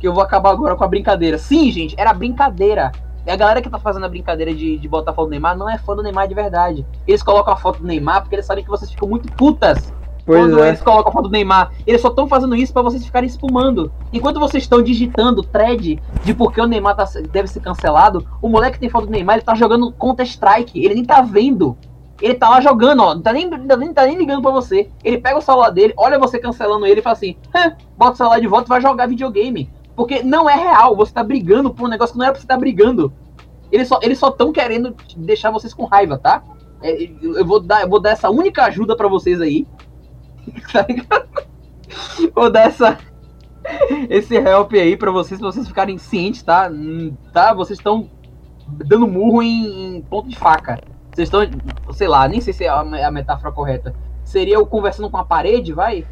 [0.07, 1.39] eu vou acabar agora com a brincadeira.
[1.39, 2.93] Sim, gente, era brincadeira.
[3.27, 5.69] E a galera que tá fazendo a brincadeira de, de botar foto do Neymar não
[5.69, 6.87] é fã do Neymar de verdade.
[7.07, 9.93] Eles colocam a foto do Neymar porque eles sabem que vocês ficam muito putas
[10.25, 10.69] Pois quando é.
[10.69, 11.73] eles colocam a foto do Neymar.
[11.87, 13.91] Eles só estão fazendo isso pra vocês ficarem espumando.
[14.13, 18.49] Enquanto vocês estão digitando thread de por que o Neymar tá- deve ser cancelado, o
[18.49, 20.85] moleque que tem foto do Neymar, ele tá jogando Counter-Strike.
[20.85, 21.77] Ele nem tá vendo.
[22.23, 23.15] Ele tá lá jogando, ó.
[23.15, 24.89] Não tá nem, tá nem, tá nem ligando pra você.
[25.05, 28.17] Ele pega o celular dele, olha você cancelando ele e fala assim: "Hã, bota o
[28.17, 29.69] celular de volta e vai jogar videogame.
[29.97, 30.95] Porque não é real.
[30.95, 33.13] Você tá brigando por um negócio que não era pra você estar brigando.
[33.73, 36.45] Eles só eles só querendo deixar vocês com raiva, tá?
[36.83, 39.67] É, eu vou dar, eu vou dar essa única ajuda pra vocês aí.
[40.73, 41.27] Tá ligado?
[42.33, 42.99] Vou dar essa,
[44.09, 46.71] esse help aí pra vocês, pra vocês ficarem cientes, tá?
[46.71, 47.53] Hum, Tá?
[47.53, 48.09] Vocês estão
[48.69, 50.79] dando murro em, em ponto de faca.
[51.13, 51.41] Vocês estão,
[51.93, 53.93] sei lá, nem sei se é a, a metáfora correta.
[54.23, 56.07] Seria o conversando com a parede, vai?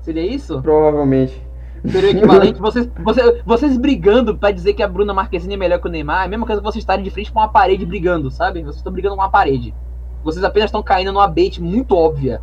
[0.00, 0.60] Seria isso?
[0.62, 1.45] Provavelmente.
[1.90, 2.60] Seria equivalente.
[2.60, 6.22] vocês, vocês, vocês brigando pra dizer que a Bruna Marquezine é melhor que o Neymar,
[6.22, 8.62] é a mesma coisa que vocês estarem de frente com uma parede brigando, sabe?
[8.62, 9.74] Vocês estão brigando com uma parede.
[10.24, 12.40] Vocês apenas estão caindo numa bait muito óbvia.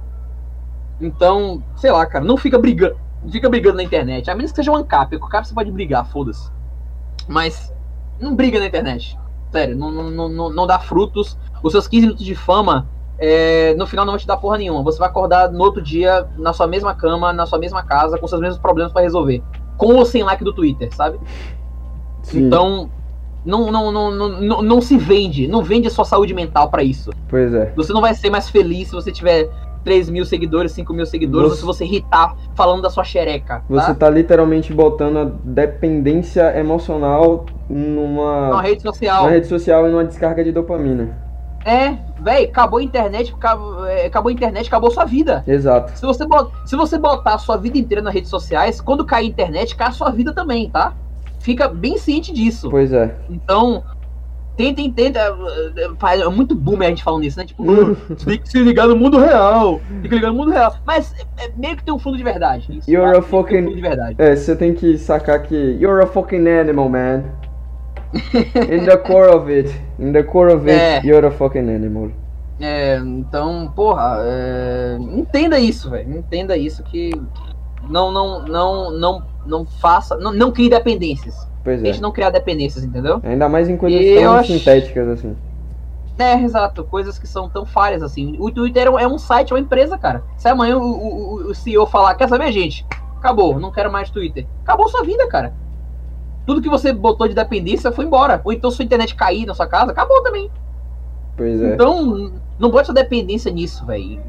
[1.01, 2.95] Então, sei lá, cara, não fica brigando.
[3.23, 4.29] Não fica brigando na internet.
[4.29, 5.17] A menos que seja um ancap.
[5.17, 6.51] Com o cap você pode brigar, foda-se.
[7.27, 7.73] Mas
[8.19, 9.17] não briga na internet.
[9.51, 11.37] Sério, não, não, não, não dá frutos.
[11.61, 12.87] Os seus 15 minutos de fama,
[13.19, 14.83] é, no final não vão te dar porra nenhuma.
[14.83, 18.27] Você vai acordar no outro dia, na sua mesma cama, na sua mesma casa, com
[18.27, 19.41] seus mesmos problemas pra resolver.
[19.77, 21.19] Com ou sem like do Twitter, sabe?
[22.21, 22.45] Sim.
[22.47, 22.89] Então,
[23.45, 25.47] não, não, não, não, não, se vende.
[25.47, 27.11] Não vende a sua saúde mental pra isso.
[27.27, 27.71] Pois é.
[27.75, 29.49] Você não vai ser mais feliz se você tiver
[29.83, 33.63] 3 mil seguidores, 5 mil seguidores, Você- ou se você irritar falando da sua xereca.
[33.69, 33.95] Você Tá?
[33.95, 39.23] tá literalmente botando a dependência emocional numa, Numa rede social.
[39.23, 41.22] numa rede social e numa descarga de dopamina.
[41.65, 45.43] É, véi, acabou a internet, acabou, é, acabou a internet, acabou sua vida.
[45.47, 45.97] Exato.
[45.97, 49.25] Se você, bot- se você botar a sua vida inteira nas redes sociais, quando cair
[49.25, 50.93] a internet, cai a sua vida também, tá?
[51.39, 52.69] Fica bem ciente disso.
[52.69, 53.15] Pois é.
[53.29, 53.83] Então,
[54.55, 55.19] tentem, tenta.
[55.19, 57.45] É é muito boomer a gente falando isso, né?
[57.45, 57.63] Tipo.
[58.09, 59.79] "Você tem que se ligar no mundo real.
[60.01, 60.75] Tem que ligar no mundo real.
[60.85, 62.77] Mas é, é meio que tem um fundo de verdade.
[62.77, 63.17] Isso, You're tá?
[63.19, 64.15] a tem um fucking- fundo de verdade.
[64.17, 67.23] É, você tem que sacar que you're a fucking animal, man.
[68.13, 69.73] In the core of it.
[69.99, 71.01] In the core of it, É.
[71.03, 72.11] you're a fucking animal.
[72.59, 76.17] É, então, porra, é, entenda isso, velho.
[76.17, 77.11] Entenda isso que
[77.89, 81.35] não, não, não, não, não faça, não, não crie dependências.
[81.63, 81.83] Pois é.
[81.83, 83.19] Tente não criar dependências, entendeu?
[83.23, 85.35] Ainda mais em coisas E tão acho- sintéticas assim.
[86.19, 88.35] É, exato, coisas que são tão falhas assim.
[88.39, 90.23] O Twitter é um- é um site, é uma empresa, cara.
[90.37, 92.85] Se amanhã o, o, o CEO falar, quer saber, gente?
[93.17, 94.45] Acabou, não quero mais Twitter.
[94.63, 95.53] Acabou sua vida, cara.
[96.45, 98.41] Tudo que você botou de dependência foi embora.
[98.43, 100.49] Ou então sua internet cair na sua casa, acabou também.
[101.37, 101.73] Pois é.
[101.73, 104.21] Então, não bote sua dependência nisso, velho.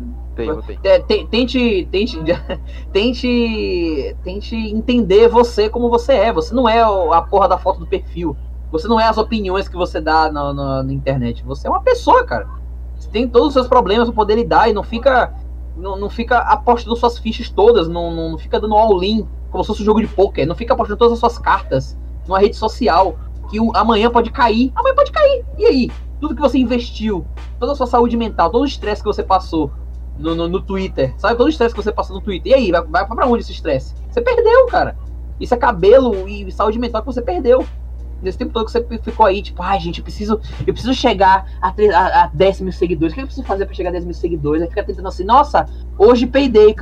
[0.83, 2.19] É, te- Tente, tente,
[2.93, 6.33] tente, tente entender você como você é.
[6.33, 8.37] Você não é a porra da foto do perfil.
[8.73, 11.45] Você não é as opiniões que você dá na, na- na internet.
[11.45, 12.49] Você é uma pessoa, cara.
[12.97, 15.33] Você tem todos os seus problemas pra poder lidar e não fica,
[15.77, 17.89] não, não fica apostando suas fichas todas.
[17.89, 20.47] Não, não, não fica dando all-in como se fosse um jogo de pôquer.
[20.47, 21.97] Não fica apostando todas as suas cartas
[22.27, 23.17] numa rede social
[23.51, 24.73] que o- amanhã pode cair.
[24.75, 25.45] Amanhã pode cair.
[25.59, 25.91] E aí?
[26.21, 27.27] Tudo que você investiu,
[27.59, 29.71] toda a sua saúde mental, todo o estresse que você passou,
[30.19, 31.13] no, no, no Twitter.
[31.19, 32.53] Sabe todo o estresse que você passa no Twitter.
[32.53, 33.95] E aí, vai, vai pra onde esse estresse?
[34.11, 34.97] Você perdeu, cara.
[35.41, 37.67] Isso é cabelo e saúde mental que você perdeu.
[38.23, 41.45] Nesse tempo todo que você ficou aí, tipo, ai gente, eu preciso, eu preciso chegar
[41.61, 43.13] a, tre- a, a 10 mil seguidores.
[43.13, 44.63] O que eu preciso fazer pra chegar a 10 mil seguidores?
[44.63, 45.67] Aí fica tentando assim, nossa,
[45.99, 46.75] hoje peidei.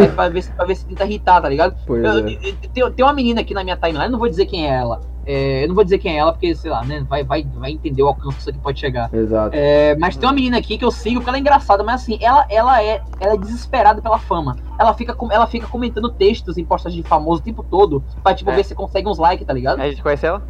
[0.00, 1.74] Aí pra ver, se- pra ver se tenta irritar, tá ligado?
[2.06, 2.32] Eu- é.
[2.32, 5.00] eu- tem, tem uma menina aqui na minha timeline, não vou dizer quem é ela.
[5.24, 7.04] É, eu não vou dizer quem é ela, porque, sei lá, né?
[7.08, 9.08] Vai, vai, vai entender o alcance que isso aqui pode chegar.
[9.12, 9.54] Exato.
[9.54, 12.18] É, mas tem uma menina aqui que eu sigo porque ela é engraçada, mas assim,
[12.20, 14.56] ela, ela, é, ela é desesperada pela fama.
[14.78, 18.34] Ela fica, com- ela fica comentando textos em postagens de famoso o tempo todo pra,
[18.34, 18.56] tipo, É.
[18.56, 19.80] ver se consegue uns likes, tá ligado?
[19.80, 20.42] A gente conhece ela?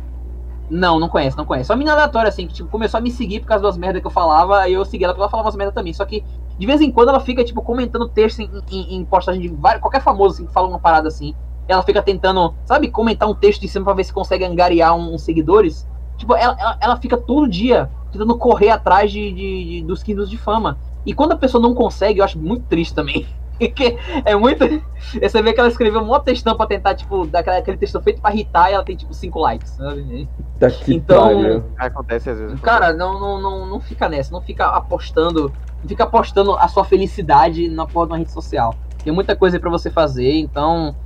[0.69, 1.67] Não, não conhece, não conhece.
[1.67, 4.01] Só uma menina aleatória, assim, que, tipo, começou a me seguir por causa das merdas
[4.01, 5.93] que eu falava, aí eu segui ela porque ela falava umas merdas também.
[5.93, 6.25] Só que,
[6.57, 9.83] de vez em quando, ela fica, tipo, comentando texto em, em, em postagem de vários,
[9.83, 11.35] qualquer famoso, assim, que fala uma parada assim.
[11.69, 15.15] Ela fica tentando, sabe, comentar um texto em cima pra ver se consegue angariar um-
[15.15, 15.89] uns seguidores.
[16.17, 20.29] Tipo, ela, ela, ela fica todo dia tentando correr atrás de, de- de- dos quintos
[20.29, 20.79] de fama.
[21.07, 23.27] E quando a pessoa não consegue, eu acho muito triste também.
[23.59, 24.65] Porque é muito.
[25.23, 28.01] Você vê que ela escreveu um monte de textão pra tentar, tipo, dar aquele texto
[28.01, 30.29] feito pra irritar e ela tem, tipo, cinco likes, sabe?
[30.59, 31.73] Tá que Então.
[31.79, 32.61] Acontece às vezes.
[32.61, 36.85] Cara, não, não, não, não fica nessa, não fica apostando, não fica apostando a sua
[36.85, 38.79] felicidade na porra de uma rede social.
[39.05, 40.97] Tem muita coisa aí pra você fazer, então.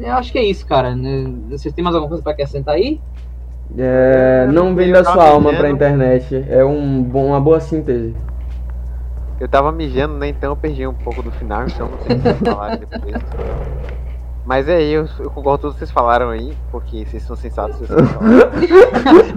[0.00, 0.94] Eu acho que é isso, cara.
[0.94, 1.32] né?
[1.50, 3.00] Vocês têm mais alguma coisa pra acrescentar aí?
[3.76, 6.44] É, não venda sua alma pra internet.
[6.48, 8.14] É um bom, uma boa síntese.
[9.40, 10.28] Eu tava mijando, né?
[10.28, 13.14] Então eu perdi um pouco do final, então não sei o que falar depois.
[14.48, 17.36] Mas é aí, eu, eu concordo com tudo que vocês falaram aí, porque vocês são
[17.36, 17.76] sensatos.
[17.76, 17.98] Vocês.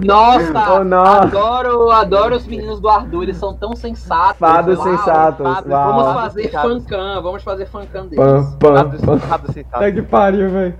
[0.02, 0.72] Nossa!
[0.72, 1.04] Oh, não.
[1.04, 4.38] Adoro, adoro os meninos do Ardu, eles são tão sensatos.
[4.38, 5.70] Fados Uau, sensatos, fados.
[5.70, 5.92] uau.
[5.92, 8.24] Vamos fazer fancam, vamos fazer fancam deles.
[8.24, 9.18] Pam, pam, Sensatos, pam.
[9.20, 9.80] sensatos, sensatos.
[9.86, 10.74] Tá que pariu, velho.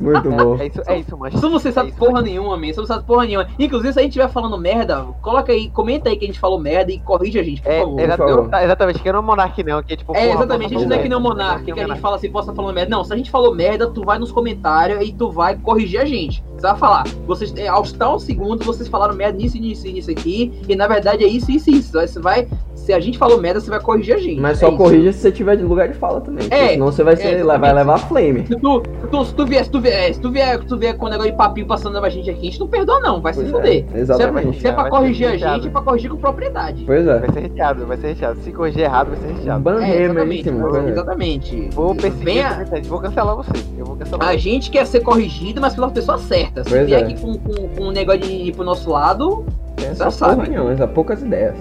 [0.00, 0.56] Muito bom.
[0.58, 1.34] É isso, é isso, mas.
[1.40, 2.72] Somos é sensatos isso, porra mas- nenhuma, man.
[2.72, 3.46] Somos sensatos porra nenhuma.
[3.58, 6.58] Inclusive, se a gente estiver falando merda, coloca aí, comenta aí que a gente falou
[6.58, 8.00] merda e corrige a gente, por É, favor.
[8.00, 8.50] exa- Por favor.
[8.54, 10.14] eu- exatamente, que eu não monarque não, que é tipo.
[10.16, 12.00] É, porra, exatamente, a gente não é que nem o porra, Monark, que a gente
[12.00, 12.90] fala assim, posso estar falando merda.
[12.96, 16.04] Não, se a gente falou merda, tu vai nos comentários e tu vai corrigir a
[16.04, 16.36] gente.
[16.54, 20.10] Se Você vai falar, vocês, é, aos tal segundo, vocês falaram merda nisso, nisso, nisso
[20.10, 21.98] aqui, e na verdade é isso, isso, isso.
[21.98, 24.40] Aí você vai, se a gente falou merda, você vai corrigir a gente.
[24.40, 24.76] Mas É só isso.
[24.76, 26.46] corrija se você tiver de lugar de fala também.
[26.50, 28.46] É, senão você vai, ser, é, vai levar flame.
[28.46, 30.76] Se tu, se tu, se tu vier, se tu vier, se tu vier, se tu
[30.78, 33.20] vier com o negócio de papinho passando na gente aqui, a gente não perdoa, não,
[33.20, 33.84] vai se Pois fuder.
[33.94, 34.60] é, exatamente.
[34.60, 36.84] Se é pra corrigir a gente, é pra corrigir com propriedade.
[36.84, 37.18] Pois é.
[37.20, 38.40] Vai ser recheado, vai ser recheado.
[38.40, 39.60] Se corrigir errado, vai ser recheado.
[39.60, 40.68] É, Banheiro exatamente, mesmo.
[40.68, 40.90] pois é.
[40.90, 41.68] exatamente.
[41.72, 43.50] Vou perseguir comentante, vou cancelar você.
[43.78, 44.38] Eu vou cancelar A você.
[44.38, 46.66] gente quer ser corrigido, mas pelas pessoas certas.
[46.66, 47.04] Se Pois vier é.
[47.04, 49.44] aqui com, com, com um negócio de ir pro nosso lado.
[49.76, 50.48] Tem Já sabe.
[50.48, 51.54] nenhuma, poucas ideias.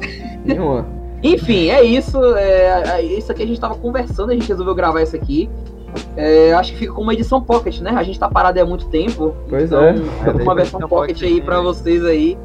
[0.45, 0.85] Nenhuma.
[1.23, 2.21] Enfim, é isso.
[2.35, 5.49] É, é isso aqui a gente tava conversando, a gente resolveu gravar isso aqui.
[6.17, 7.91] É, acho que fica com uma edição pocket, né?
[7.95, 9.33] A gente tá parado há muito tempo.
[9.47, 9.95] Pois então, é.
[10.25, 11.63] É, uma versão pocket aí pra né?
[11.63, 12.37] vocês aí.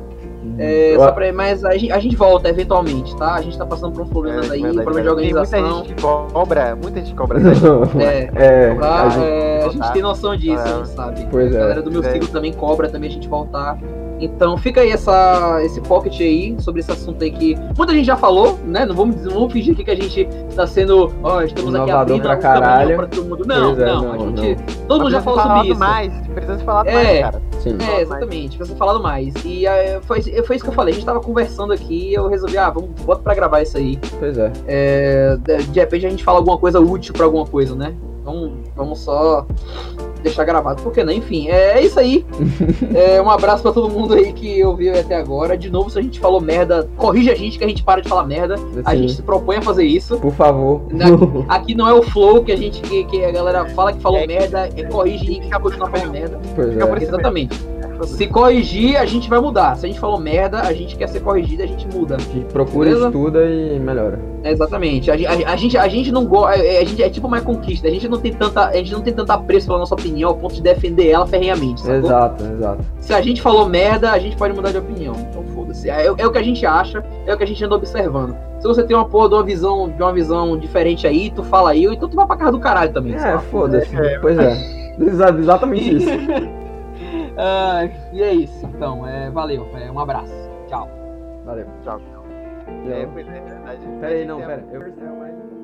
[0.59, 3.35] É, Eu- só pra, mas a gente, a gente volta eventualmente, tá?
[3.35, 5.25] A gente tá passando por uns problemas É, aí, verdade, problemas de.
[5.25, 5.61] Tem organização.
[5.77, 8.03] muita gente cobra, muita gente cobra gente.
[8.03, 9.03] É, É, tá?
[9.05, 10.71] a gente- É, a gente tem noção disso, É.
[10.71, 11.27] a gente sabe.
[11.31, 11.61] Pois A é.
[11.61, 12.13] galera do meu É.
[12.13, 13.79] ciclo também cobra também a gente voltar.
[14.21, 18.17] Então fica aí essa, esse pocket aí sobre esse assunto aí que muita gente já
[18.17, 18.85] falou, né?
[18.85, 21.13] Não vamos, não vamos fingir aqui que a gente tá sendo.
[21.23, 22.97] Ó, estamos aqui Inovador abrindo pra um caralho.
[22.97, 23.45] pra todo mundo.
[23.47, 24.57] Não, é, não, não, a gente.
[24.57, 24.87] não.
[24.89, 26.13] Todo mundo já falou precisa sobre falar isso.
[26.15, 26.95] mais, precisa falar É.
[26.95, 27.43] mais, cara.
[27.61, 27.77] Sim.
[27.91, 29.35] É, exatamente, precisa falado mais.
[29.45, 32.29] E é, foi, foi isso que eu falei, a gente tava conversando aqui e eu
[32.29, 33.99] resolvi, ah, vamos, bota pra gravar isso aí.
[34.19, 34.53] Pois é.
[34.67, 37.95] É, de, de repente a gente fala alguma coisa útil pra alguma coisa, né?
[38.25, 39.47] Vamos, vamos só
[40.23, 41.13] deixar gravado, por que não?
[41.13, 42.25] Enfim, é, é isso aí.
[42.95, 45.57] É, um abraço pra todo mundo aí que ouviu até agora.
[45.57, 48.09] De novo, se a gente falou merda, corrige a gente que a gente para de
[48.09, 48.55] falar merda.
[48.85, 50.19] A Assim, gente se propõe a fazer isso.
[50.19, 50.83] Por favor.
[51.49, 54.19] Aqui não é o flow que a gente que, que a galera fala que falou
[54.19, 56.41] É, merda, é corrige e continua falando merda.
[56.55, 57.03] pois Fica por é.
[57.03, 57.61] isso Exatamente.
[58.07, 59.77] Se corrigir, a gente vai mudar.
[59.77, 62.17] Se a gente falou merda, a gente quer ser corrigido, a gente muda.
[62.17, 63.07] A gente procura, Beleza?
[63.09, 64.19] estuda e melhora.
[64.45, 65.11] É, exatamente.
[65.11, 66.61] A, a, a gente, a gente não gosta.
[66.61, 67.89] A gente é tipo uma conquista.
[67.89, 70.37] A gente não tem tanta, a gente não tem tanta apreço pela nossa opinião ao
[70.37, 71.81] ponto de defender ela ferrenhamente.
[71.81, 71.97] Sacou?
[71.99, 72.85] Exato, exato.
[73.01, 75.15] Se a gente falou merda, a gente pode mudar de opinião.
[75.31, 75.91] Então foda-se.
[75.91, 78.37] É, é o que a gente acha, é o que a gente anda observando.
[78.61, 81.71] Se você tem uma porra de uma visão, de uma visão diferente aí, tu fala
[81.71, 83.15] aí, ou então tu vai pra casa do caralho também.
[83.15, 83.95] É, foda-se.
[83.97, 84.19] É.
[84.19, 84.79] Pois é.
[85.01, 86.09] Exa- Exatamente isso.
[87.39, 89.07] Ah, e é isso, então.
[89.07, 89.69] É, valeu.
[89.77, 90.35] É, um abraço.
[90.67, 90.89] Tchau.
[91.45, 91.67] Valeu.
[91.83, 92.01] Tchau.
[92.91, 93.87] É, pois é, verdade.
[94.01, 94.65] Pera aí, não, pera.
[94.73, 95.58] Eu...